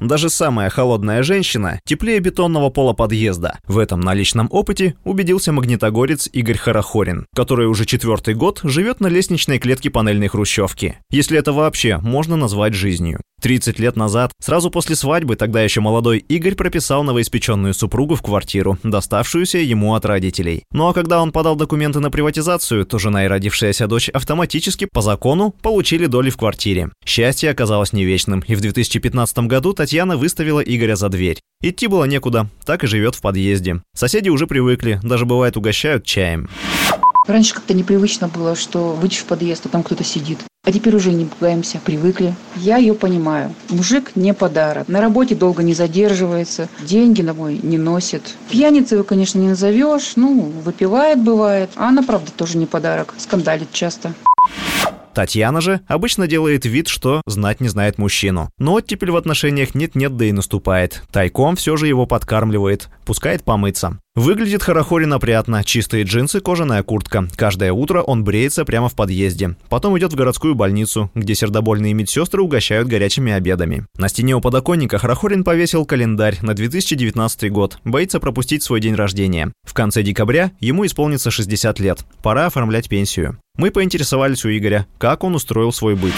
Даже 0.00 0.30
самая 0.30 0.70
холодная 0.70 1.22
женщина 1.22 1.78
теплее 1.84 2.20
бетонного 2.20 2.70
пола 2.70 2.94
подъезда. 2.94 3.58
В 3.68 3.78
этом 3.78 4.00
на 4.00 4.14
личном 4.14 4.48
опыте 4.50 4.94
убедился 5.04 5.52
магнитогорец 5.52 6.28
Игорь 6.32 6.56
Харахорин, 6.56 7.26
который 7.34 7.66
уже 7.66 7.84
четвертый 7.84 8.34
год 8.34 8.60
живет 8.64 9.00
на 9.00 9.08
лестничной 9.08 9.58
клетке 9.58 9.90
панельной 9.90 10.28
хрущевки. 10.28 10.96
Если 11.10 11.38
это 11.38 11.52
вообще 11.52 11.98
можно 11.98 12.36
назвать 12.36 12.74
жизнью. 12.74 13.20
30 13.40 13.78
лет 13.78 13.96
назад, 13.96 14.32
сразу 14.38 14.70
после 14.70 14.94
свадьбы, 14.94 15.34
тогда 15.36 15.62
еще 15.62 15.80
молодой 15.80 16.18
Игорь 16.18 16.54
прописал 16.54 17.02
новоиспеченную 17.04 17.74
супругу 17.74 18.14
в 18.14 18.22
квартиру, 18.22 18.78
доставшуюся 18.82 19.58
ему 19.58 19.94
от 19.94 20.04
родителей. 20.04 20.64
Ну 20.72 20.88
а 20.88 20.92
когда 20.92 21.22
он 21.22 21.32
подал 21.32 21.56
документы 21.56 22.00
на 22.00 22.10
приватизацию, 22.10 22.84
то 22.84 22.98
жена 22.98 23.24
и 23.24 23.28
родившаяся 23.28 23.86
дочь 23.86 24.10
автоматически, 24.10 24.84
по 24.84 25.00
закону, 25.00 25.54
получили 25.62 26.06
доли 26.06 26.30
в 26.30 26.36
квартире. 26.36 26.90
Счастье 27.06 27.50
оказалось 27.50 27.92
не 27.92 28.04
вечным, 28.04 28.44
и 28.46 28.54
в 28.54 28.60
2015 28.60 29.38
году 29.40 29.72
Татьяна 29.72 29.89
выставила 30.16 30.60
Игоря 30.60 30.96
за 30.96 31.08
дверь. 31.08 31.40
Идти 31.62 31.86
было 31.86 32.04
некуда, 32.04 32.48
так 32.64 32.84
и 32.84 32.86
живет 32.86 33.14
в 33.14 33.20
подъезде. 33.20 33.82
Соседи 33.94 34.28
уже 34.28 34.46
привыкли, 34.46 35.00
даже 35.02 35.26
бывает 35.26 35.56
угощают 35.56 36.04
чаем. 36.04 36.48
Раньше 37.26 37.54
как-то 37.54 37.74
непривычно 37.74 38.28
было, 38.28 38.56
что 38.56 38.92
выйдешь 38.92 39.18
в 39.18 39.24
подъезд, 39.26 39.66
а 39.66 39.68
там 39.68 39.82
кто-то 39.82 40.02
сидит. 40.02 40.38
А 40.64 40.72
теперь 40.72 40.96
уже 40.96 41.12
не 41.12 41.24
пугаемся, 41.24 41.80
привыкли. 41.84 42.34
Я 42.56 42.76
ее 42.76 42.94
понимаю. 42.94 43.54
Мужик 43.68 44.12
не 44.14 44.34
подарок. 44.34 44.88
На 44.88 45.00
работе 45.00 45.34
долго 45.34 45.62
не 45.62 45.72
задерживается, 45.72 46.68
деньги 46.82 47.22
домой 47.22 47.60
не 47.62 47.78
носит. 47.78 48.36
Пьяницей 48.50 48.96
его, 48.96 49.04
конечно, 49.04 49.38
не 49.38 49.48
назовешь. 49.48 50.12
Ну, 50.16 50.52
выпивает 50.64 51.22
бывает. 51.22 51.70
А 51.76 51.88
она, 51.88 52.02
правда, 52.02 52.30
тоже 52.32 52.58
не 52.58 52.66
подарок. 52.66 53.14
Скандалит 53.16 53.72
часто. 53.72 54.12
Татьяна 55.14 55.60
же 55.60 55.80
обычно 55.88 56.26
делает 56.26 56.64
вид, 56.64 56.88
что 56.88 57.22
знать 57.26 57.60
не 57.60 57.68
знает 57.68 57.98
мужчину. 57.98 58.50
Но 58.58 58.74
оттепель 58.74 59.10
в 59.10 59.16
отношениях 59.16 59.74
нет-нет, 59.74 60.16
да 60.16 60.24
и 60.26 60.32
наступает. 60.32 61.02
Тайком 61.10 61.56
все 61.56 61.76
же 61.76 61.86
его 61.86 62.06
подкармливает, 62.06 62.88
пускает 63.04 63.42
помыться. 63.42 63.98
Выглядит 64.16 64.64
Хорохорин 64.64 65.12
опрятно. 65.12 65.62
Чистые 65.62 66.02
джинсы, 66.02 66.40
кожаная 66.40 66.82
куртка. 66.82 67.28
Каждое 67.36 67.72
утро 67.72 68.02
он 68.02 68.24
бреется 68.24 68.64
прямо 68.64 68.88
в 68.88 68.94
подъезде. 68.96 69.54
Потом 69.68 69.96
идет 69.96 70.12
в 70.12 70.16
городскую 70.16 70.56
больницу, 70.56 71.12
где 71.14 71.36
сердобольные 71.36 71.94
медсестры 71.94 72.42
угощают 72.42 72.88
горячими 72.88 73.32
обедами. 73.32 73.86
На 73.96 74.08
стене 74.08 74.34
у 74.34 74.40
подоконника 74.40 74.98
Хорохорин 74.98 75.44
повесил 75.44 75.84
календарь 75.84 76.38
на 76.42 76.54
2019 76.54 77.52
год. 77.52 77.78
Боится 77.84 78.18
пропустить 78.18 78.64
свой 78.64 78.80
день 78.80 78.96
рождения. 78.96 79.52
В 79.64 79.74
конце 79.74 80.02
декабря 80.02 80.50
ему 80.58 80.84
исполнится 80.84 81.30
60 81.30 81.78
лет. 81.78 82.04
Пора 82.20 82.46
оформлять 82.46 82.88
пенсию. 82.88 83.38
Мы 83.56 83.70
поинтересовались 83.70 84.44
у 84.44 84.48
Игоря, 84.50 84.86
как 84.98 85.22
он 85.22 85.36
устроил 85.36 85.72
свой 85.72 85.94
быт. 85.94 86.14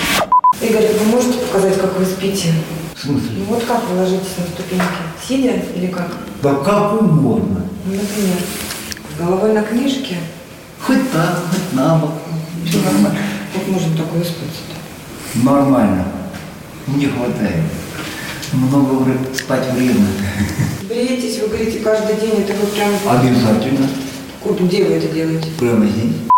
Игорь, 0.62 0.88
вы 0.98 1.06
можете 1.10 1.40
показать, 1.40 1.78
как 1.78 1.98
вы 1.98 2.06
спите? 2.06 2.54
В 2.94 3.00
смысле? 3.00 3.28
Ну 3.36 3.44
вот 3.44 3.64
как 3.64 3.86
вы 3.90 3.98
ложитесь 3.98 4.38
на 4.38 4.44
ступеньки? 4.46 4.84
Сидя 5.28 5.62
или 5.76 5.88
как? 5.88 6.16
Да 6.42 6.54
как 6.54 7.02
угодно. 7.02 7.68
Например, 7.84 8.38
головой 9.18 9.52
на 9.54 9.62
книжке? 9.62 10.16
Хоть 10.80 11.10
так, 11.12 11.42
хоть 11.50 11.72
на 11.72 11.96
бок. 11.96 12.12
Все 12.64 12.78
нормально. 12.78 13.18
Как 13.52 13.66
можно 13.66 13.96
так 13.96 14.12
выспаться-то? 14.12 15.42
Нормально. 15.44 16.04
Не 16.86 17.06
хватает. 17.06 17.64
Много 18.52 19.16
спать 19.34 19.72
вредно. 19.72 20.06
Бреетесь, 20.88 21.40
вы 21.40 21.48
говорите, 21.48 21.80
каждый 21.80 22.16
день, 22.16 22.42
это 22.42 22.52
вы 22.54 22.66
прям... 22.66 22.90
Обязательно. 23.08 23.88
Где 24.60 24.84
вы 24.84 24.94
это 24.94 25.08
делаете? 25.08 25.48
Прямо 25.58 25.86
здесь. 25.86 26.31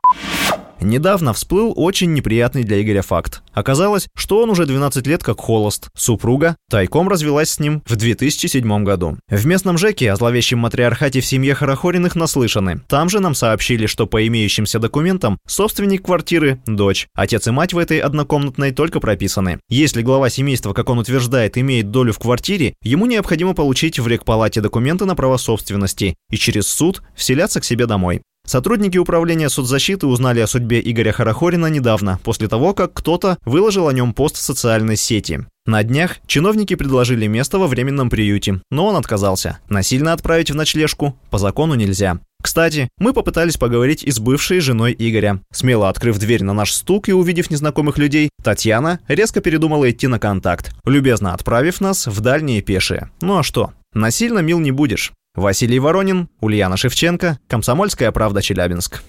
Недавно 0.84 1.32
всплыл 1.32 1.72
очень 1.74 2.12
неприятный 2.12 2.62
для 2.62 2.82
Игоря 2.82 3.00
факт. 3.00 3.42
Оказалось, 3.54 4.06
что 4.14 4.42
он 4.42 4.50
уже 4.50 4.66
12 4.66 5.06
лет 5.06 5.24
как 5.24 5.40
холост. 5.40 5.88
Супруга 5.96 6.56
тайком 6.68 7.08
развелась 7.08 7.48
с 7.48 7.58
ним 7.58 7.82
в 7.86 7.96
2007 7.96 8.84
году. 8.84 9.16
В 9.28 9.46
местном 9.46 9.78
ЖЭКе 9.78 10.12
о 10.12 10.16
зловещем 10.16 10.58
матриархате 10.58 11.20
в 11.20 11.26
семье 11.26 11.54
Хорохориных 11.54 12.16
наслышаны. 12.16 12.82
Там 12.86 13.08
же 13.08 13.20
нам 13.20 13.34
сообщили, 13.34 13.86
что 13.86 14.06
по 14.06 14.26
имеющимся 14.26 14.78
документам 14.78 15.38
собственник 15.48 16.04
квартиры– 16.04 16.60
дочь. 16.66 17.06
Отец 17.14 17.46
и 17.46 17.50
мать 17.50 17.72
в 17.72 17.78
этой 17.78 18.00
однокомнатной 18.00 18.72
только 18.72 19.00
прописаны. 19.00 19.60
Если 19.70 20.02
глава 20.02 20.28
семейства, 20.28 20.74
как 20.74 20.90
он 20.90 20.98
утверждает, 20.98 21.56
имеет 21.56 21.92
долю 21.92 22.12
в 22.12 22.18
квартире, 22.18 22.74
ему 22.82 23.06
необходимо 23.06 23.54
получить 23.54 23.98
в 23.98 24.06
рекпалате 24.06 24.60
документы 24.60 25.06
на 25.06 25.14
право 25.14 25.38
собственности 25.38 26.14
и 26.30 26.36
через 26.36 26.68
суд 26.68 27.02
вселяться 27.16 27.62
к 27.62 27.64
себе 27.64 27.86
домой. 27.86 28.20
Сотрудники 28.46 28.98
управления 28.98 29.48
соцзащиты 29.48 30.06
узнали 30.06 30.40
о 30.40 30.46
судьбе 30.46 30.80
Игоря 30.84 31.12
Хорохорина 31.12 31.66
недавно, 31.66 32.20
после 32.22 32.46
того, 32.46 32.74
как 32.74 32.92
кто-то 32.92 33.38
выложил 33.44 33.88
о 33.88 33.92
нем 33.92 34.12
пост 34.12 34.36
в 34.36 34.40
социальной 34.40 34.96
сети. 34.96 35.46
На 35.66 35.82
днях 35.82 36.18
чиновники 36.26 36.74
предложили 36.74 37.26
место 37.26 37.58
во 37.58 37.66
временном 37.66 38.10
приюте, 38.10 38.60
но 38.70 38.86
он 38.86 38.96
отказался. 38.96 39.58
Насильно 39.70 40.12
отправить 40.12 40.50
в 40.50 40.54
ночлежку 40.54 41.16
по 41.30 41.38
закону 41.38 41.74
нельзя. 41.74 42.20
Кстати, 42.42 42.90
мы 42.98 43.14
попытались 43.14 43.56
поговорить 43.56 44.02
и 44.02 44.10
с 44.10 44.18
бывшей 44.18 44.60
женой 44.60 44.94
Игоря. 44.98 45.40
Смело 45.50 45.88
открыв 45.88 46.18
дверь 46.18 46.44
на 46.44 46.52
наш 46.52 46.74
стук 46.74 47.08
и 47.08 47.14
увидев 47.14 47.50
незнакомых 47.50 47.96
людей, 47.96 48.28
Татьяна 48.42 49.00
резко 49.08 49.40
передумала 49.40 49.90
идти 49.90 50.06
на 50.06 50.18
контакт, 50.18 50.74
любезно 50.84 51.32
отправив 51.32 51.80
нас 51.80 52.06
в 52.06 52.20
дальние 52.20 52.60
пешие. 52.60 53.10
Ну 53.22 53.38
а 53.38 53.42
что? 53.42 53.72
Насильно 53.94 54.40
мил 54.40 54.60
не 54.60 54.72
будешь. 54.72 55.12
Василий 55.34 55.80
Воронин, 55.80 56.28
Ульяна 56.40 56.76
Шевченко, 56.76 57.40
Комсомольская 57.48 58.12
правда, 58.12 58.40
Челябинск. 58.40 59.02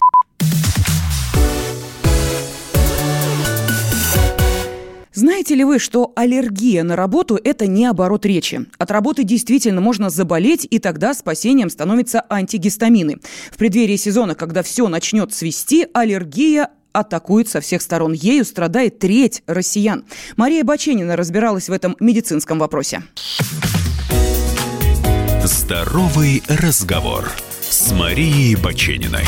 Знаете 5.12 5.54
ли 5.54 5.62
вы, 5.64 5.78
что 5.78 6.12
аллергия 6.16 6.82
на 6.82 6.96
работу– 6.96 7.38
это 7.44 7.68
не 7.68 7.86
оборот 7.86 8.26
речи? 8.26 8.66
От 8.76 8.90
работы 8.90 9.22
действительно 9.22 9.80
можно 9.80 10.10
заболеть, 10.10 10.66
и 10.68 10.80
тогда 10.80 11.14
спасением 11.14 11.70
становятся 11.70 12.24
антигистамины. 12.28 13.18
В 13.52 13.56
преддверии 13.56 13.96
сезона, 13.96 14.34
когда 14.34 14.64
все 14.64 14.88
начнет 14.88 15.32
свисти, 15.32 15.86
аллергия 15.94 16.70
атакует 16.92 17.48
со 17.48 17.60
всех 17.60 17.82
сторон. 17.82 18.12
Ею 18.12 18.44
страдает 18.44 18.98
треть 18.98 19.44
россиян. 19.46 20.04
Мария 20.36 20.64
Баченина 20.64 21.14
разбиралась 21.14 21.68
в 21.68 21.72
этом 21.72 21.96
медицинском 22.00 22.58
вопросе. 22.58 23.04
Здоровый 25.46 26.42
разговор 26.48 27.30
с 27.60 27.92
Марией 27.92 28.56
Бачениной. 28.56 29.22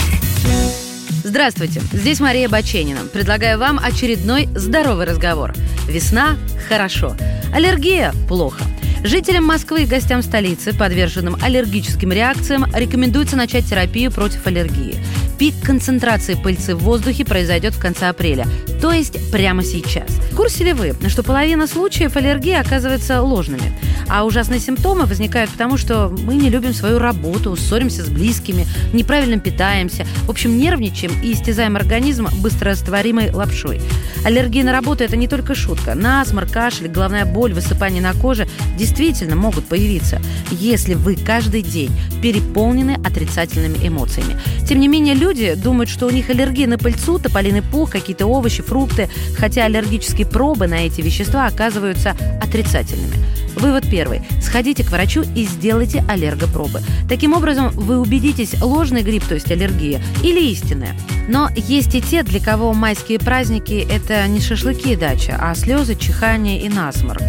Здравствуйте, 1.22 1.80
здесь 1.92 2.18
Мария 2.18 2.48
Баченина. 2.48 3.02
Предлагаю 3.12 3.56
вам 3.56 3.78
очередной 3.80 4.48
здоровый 4.52 5.06
разговор. 5.06 5.54
Весна– 5.86 6.36
хорошо. 6.68 7.16
Аллергия– 7.54 8.12
плохо. 8.28 8.64
Жителям 9.04 9.44
Москвы 9.44 9.84
и 9.84 9.86
гостям 9.86 10.22
столицы, 10.22 10.76
подверженным 10.76 11.36
аллергическим 11.40 12.10
реакциям, 12.10 12.66
рекомендуется 12.74 13.36
начать 13.36 13.66
терапию 13.66 14.10
против 14.10 14.44
аллергии. 14.44 14.96
Пик 15.38 15.54
концентрации 15.62 16.34
пыльцы 16.34 16.74
в 16.74 16.80
воздухе 16.80 17.24
произойдет 17.24 17.74
в 17.74 17.80
конце 17.80 18.08
апреля, 18.08 18.44
то 18.82 18.90
есть 18.90 19.30
прямо 19.30 19.62
сейчас. 19.62 20.10
В 20.32 20.34
курсе 20.34 20.64
ли 20.64 20.72
вы, 20.72 20.96
что 21.06 21.22
половина 21.22 21.68
случаев 21.68 22.16
аллергии 22.16 22.54
оказывается 22.54 23.22
ложными? 23.22 23.72
А 24.08 24.24
ужасные 24.24 24.60
симптомы 24.60 25.06
возникают 25.06 25.50
потому, 25.50 25.76
что 25.76 26.08
мы 26.08 26.36
не 26.36 26.50
любим 26.50 26.72
свою 26.72 26.98
работу, 26.98 27.56
ссоримся 27.56 28.04
с 28.04 28.08
близкими, 28.08 28.66
неправильно 28.92 29.38
питаемся, 29.38 30.06
в 30.26 30.30
общем, 30.30 30.56
нервничаем 30.56 31.12
и 31.22 31.32
истязаем 31.32 31.76
организм 31.76 32.28
быстрорастворимой 32.40 33.30
лапшой. 33.30 33.80
Аллергия 34.24 34.64
на 34.64 34.72
работу– 34.72 35.04
это 35.04 35.16
не 35.16 35.28
только 35.28 35.54
шутка. 35.54 35.94
Насморк, 35.94 36.50
кашель, 36.50 36.88
головная 36.88 37.24
боль, 37.24 37.52
высыпание 37.52 38.02
на 38.02 38.14
коже 38.14 38.48
действительно 38.76 39.36
могут 39.36 39.66
появиться, 39.66 40.20
если 40.50 40.94
вы 40.94 41.16
каждый 41.16 41.62
день 41.62 41.90
переполнены 42.22 42.98
отрицательными 43.04 43.86
эмоциями. 43.86 44.36
Тем 44.66 44.80
не 44.80 44.88
менее, 44.88 45.14
люди 45.14 45.54
думают, 45.54 45.88
что 45.88 46.06
у 46.06 46.10
них 46.10 46.30
аллергия 46.30 46.66
на 46.66 46.78
пыльцу, 46.78 47.18
тополиный 47.18 47.62
пух, 47.62 47.90
какие-то 47.90 48.26
овощи, 48.26 48.62
фрукты, 48.62 49.08
хотя 49.36 49.64
аллергические 49.64 50.26
пробы 50.26 50.66
на 50.66 50.86
эти 50.86 51.00
вещества 51.00 51.46
оказываются 51.46 52.16
отрицательными. 52.42 53.37
Вывод 53.58 53.90
первый. 53.90 54.22
Сходите 54.40 54.84
к 54.84 54.90
врачу 54.90 55.24
и 55.34 55.44
сделайте 55.44 56.04
аллергопробы. 56.08 56.80
Таким 57.08 57.32
образом, 57.32 57.70
вы 57.70 57.98
убедитесь, 57.98 58.60
ложный 58.62 59.02
грипп, 59.02 59.24
то 59.24 59.34
есть 59.34 59.50
аллергия, 59.50 60.00
или 60.22 60.40
истинная. 60.50 60.94
Но 61.28 61.50
есть 61.56 61.94
и 61.94 62.00
те, 62.00 62.22
для 62.22 62.40
кого 62.40 62.72
майские 62.72 63.18
праздники– 63.18 63.86
это 63.90 64.26
не 64.28 64.40
шашлыки 64.40 64.92
и 64.92 64.96
дача, 64.96 65.36
а 65.40 65.54
слезы, 65.54 65.96
чихание 65.96 66.62
и 66.62 66.68
насморк. 66.68 67.22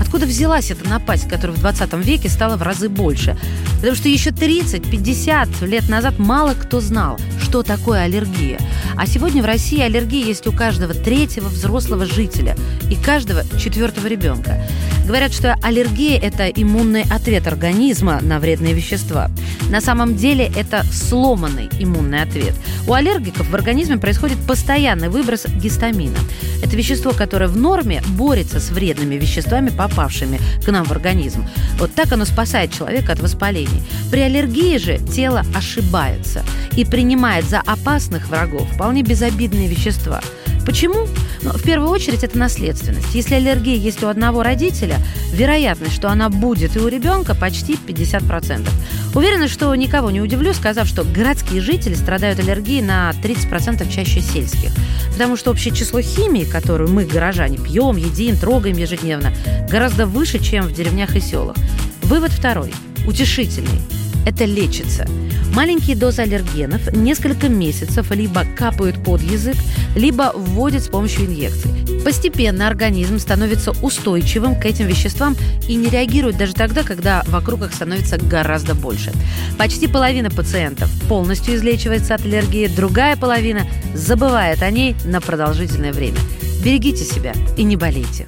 Откуда 0.00 0.26
взялась 0.26 0.70
эта 0.70 0.88
напасть, 0.88 1.28
которая 1.28 1.56
в 1.56 1.60
20 1.60 1.92
веке 2.04 2.28
стала 2.28 2.56
в 2.56 2.62
разы 2.62 2.88
больше? 2.88 3.36
Потому 3.76 3.94
что 3.94 4.08
еще 4.08 4.30
30-50 4.30 5.66
лет 5.66 5.88
назад 5.88 6.18
мало 6.18 6.54
кто 6.54 6.80
знал, 6.80 7.18
что 7.42 7.62
такое 7.62 8.04
аллергия. 8.04 8.58
А 8.96 9.06
сегодня 9.06 9.42
в 9.42 9.46
России 9.46 9.80
аллергия 9.80 10.24
есть 10.24 10.46
у 10.46 10.52
каждого 10.52 10.94
третьего 10.94 11.48
взрослого 11.48 12.06
жителя 12.06 12.56
и 12.90 12.96
каждого 12.96 13.42
четвертого 13.58 14.06
ребенка. 14.06 14.64
Говорят, 15.04 15.34
что 15.34 15.54
аллергия– 15.62 16.18
это 16.22 16.48
иммунный 16.48 17.02
ответ 17.02 17.46
организма 17.46 18.20
на 18.22 18.38
вредные 18.38 18.72
вещества. 18.72 19.30
На 19.68 19.82
самом 19.82 20.16
деле 20.16 20.50
это 20.56 20.82
сломанный 20.90 21.68
иммунный 21.78 22.22
ответ. 22.22 22.54
У 22.88 22.94
аллергиков 22.94 23.48
в 23.48 23.54
организме 23.54 23.98
происходит 23.98 24.38
постоянный 24.46 25.10
выброс 25.10 25.44
гистамина. 25.46 26.16
Это 26.62 26.74
вещество, 26.74 27.12
которое 27.12 27.48
в 27.48 27.56
норме 27.56 28.02
борется 28.16 28.60
с 28.60 28.70
вредными 28.70 29.16
веществами, 29.16 29.68
попавшими 29.68 30.40
к 30.64 30.72
нам 30.72 30.84
в 30.84 30.92
организм. 30.92 31.46
Вот 31.78 31.92
так 31.92 32.10
оно 32.12 32.24
спасает 32.24 32.72
человека 32.72 33.12
от 33.12 33.20
воспалений. 33.20 33.82
При 34.10 34.20
аллергии 34.20 34.78
же 34.78 34.98
тело 34.98 35.44
ошибается 35.54 36.42
и 36.76 36.84
принимает 36.86 37.44
за 37.44 37.60
опасных 37.60 38.28
врагов 38.28 38.66
вполне 38.72 39.02
безобидные 39.02 39.68
вещества– 39.68 40.22
Почему? 40.64 41.06
Ну, 41.42 41.50
в 41.50 41.62
первую 41.62 41.90
очередь 41.90 42.24
это 42.24 42.38
наследственность. 42.38 43.14
Если 43.14 43.34
аллергия 43.34 43.76
есть 43.76 44.02
у 44.02 44.08
одного 44.08 44.42
родителя, 44.42 44.96
вероятность, 45.32 45.94
что 45.94 46.10
она 46.10 46.30
будет 46.30 46.76
и 46.76 46.78
у 46.78 46.88
ребенка 46.88 47.34
почти 47.34 47.74
50%. 47.74 48.68
Уверена, 49.14 49.48
что 49.48 49.74
никого 49.74 50.10
не 50.10 50.20
удивлю, 50.20 50.54
сказав, 50.54 50.88
что 50.88 51.04
городские 51.04 51.60
жители 51.60 51.94
страдают 51.94 52.38
аллергией 52.38 52.82
на 52.82 53.12
30% 53.22 53.90
чаще 53.92 54.20
сельских. 54.20 54.70
Потому 55.12 55.36
что 55.36 55.50
общее 55.50 55.74
число 55.74 56.00
химии, 56.00 56.44
которую 56.44 56.90
мы, 56.90 57.04
горожане, 57.04 57.58
пьем, 57.58 57.96
едим, 57.96 58.36
трогаем 58.36 58.76
ежедневно, 58.76 59.32
гораздо 59.70 60.06
выше, 60.06 60.38
чем 60.38 60.64
в 60.64 60.72
деревнях 60.72 61.14
и 61.14 61.20
селах. 61.20 61.56
Вывод 62.02 62.32
второй, 62.32 62.72
утешительный. 63.06 63.80
Это 64.24 64.44
лечится. 64.44 65.06
Маленькие 65.54 65.94
дозы 65.94 66.22
аллергенов 66.22 66.92
несколько 66.92 67.48
месяцев 67.48 68.10
либо 68.10 68.44
капают 68.56 69.02
под 69.04 69.22
язык, 69.22 69.56
либо 69.94 70.32
вводят 70.34 70.82
с 70.82 70.88
помощью 70.88 71.26
инъекций. 71.26 71.70
Постепенно 72.04 72.66
организм 72.66 73.18
становится 73.18 73.70
устойчивым 73.82 74.58
к 74.58 74.64
этим 74.64 74.86
веществам 74.86 75.36
и 75.68 75.76
не 75.76 75.88
реагирует 75.88 76.36
даже 76.36 76.54
тогда, 76.54 76.82
когда 76.82 77.22
вокруг 77.28 77.62
их 77.62 77.72
становится 77.72 78.18
гораздо 78.18 78.74
больше. 78.74 79.12
Почти 79.58 79.86
половина 79.86 80.30
пациентов 80.30 80.90
полностью 81.08 81.54
излечивается 81.54 82.16
от 82.16 82.24
аллергии, 82.24 82.66
другая 82.66 83.16
половина 83.16 83.66
забывает 83.94 84.62
о 84.62 84.70
ней 84.70 84.96
на 85.04 85.20
продолжительное 85.20 85.92
время. 85.92 86.18
Берегите 86.64 87.04
себя 87.04 87.32
и 87.56 87.62
не 87.62 87.76
болейте. 87.76 88.26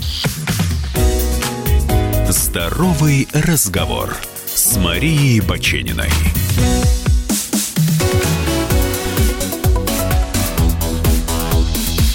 Здоровый 2.29 3.27
разговор 3.33 4.17
с 4.57 4.79
Марией 4.79 5.40
Бачениной. 5.40 6.09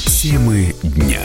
Темы 0.08 0.74
дня. 0.82 1.22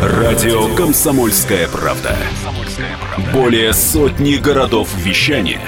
Радио 0.00 0.74
«Комсомольская 0.74 1.68
правда». 1.68 2.16
Более 3.34 3.74
сотни 3.74 4.36
городов 4.36 4.88
вещания 4.96 5.60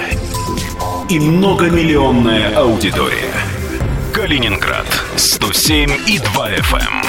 и 1.09 1.19
многомиллионная 1.19 2.57
аудитория. 2.57 3.33
Калининград 4.13 4.87
107 5.15 5.91
и 6.07 6.17
2 6.17 6.51
FM. 6.53 7.08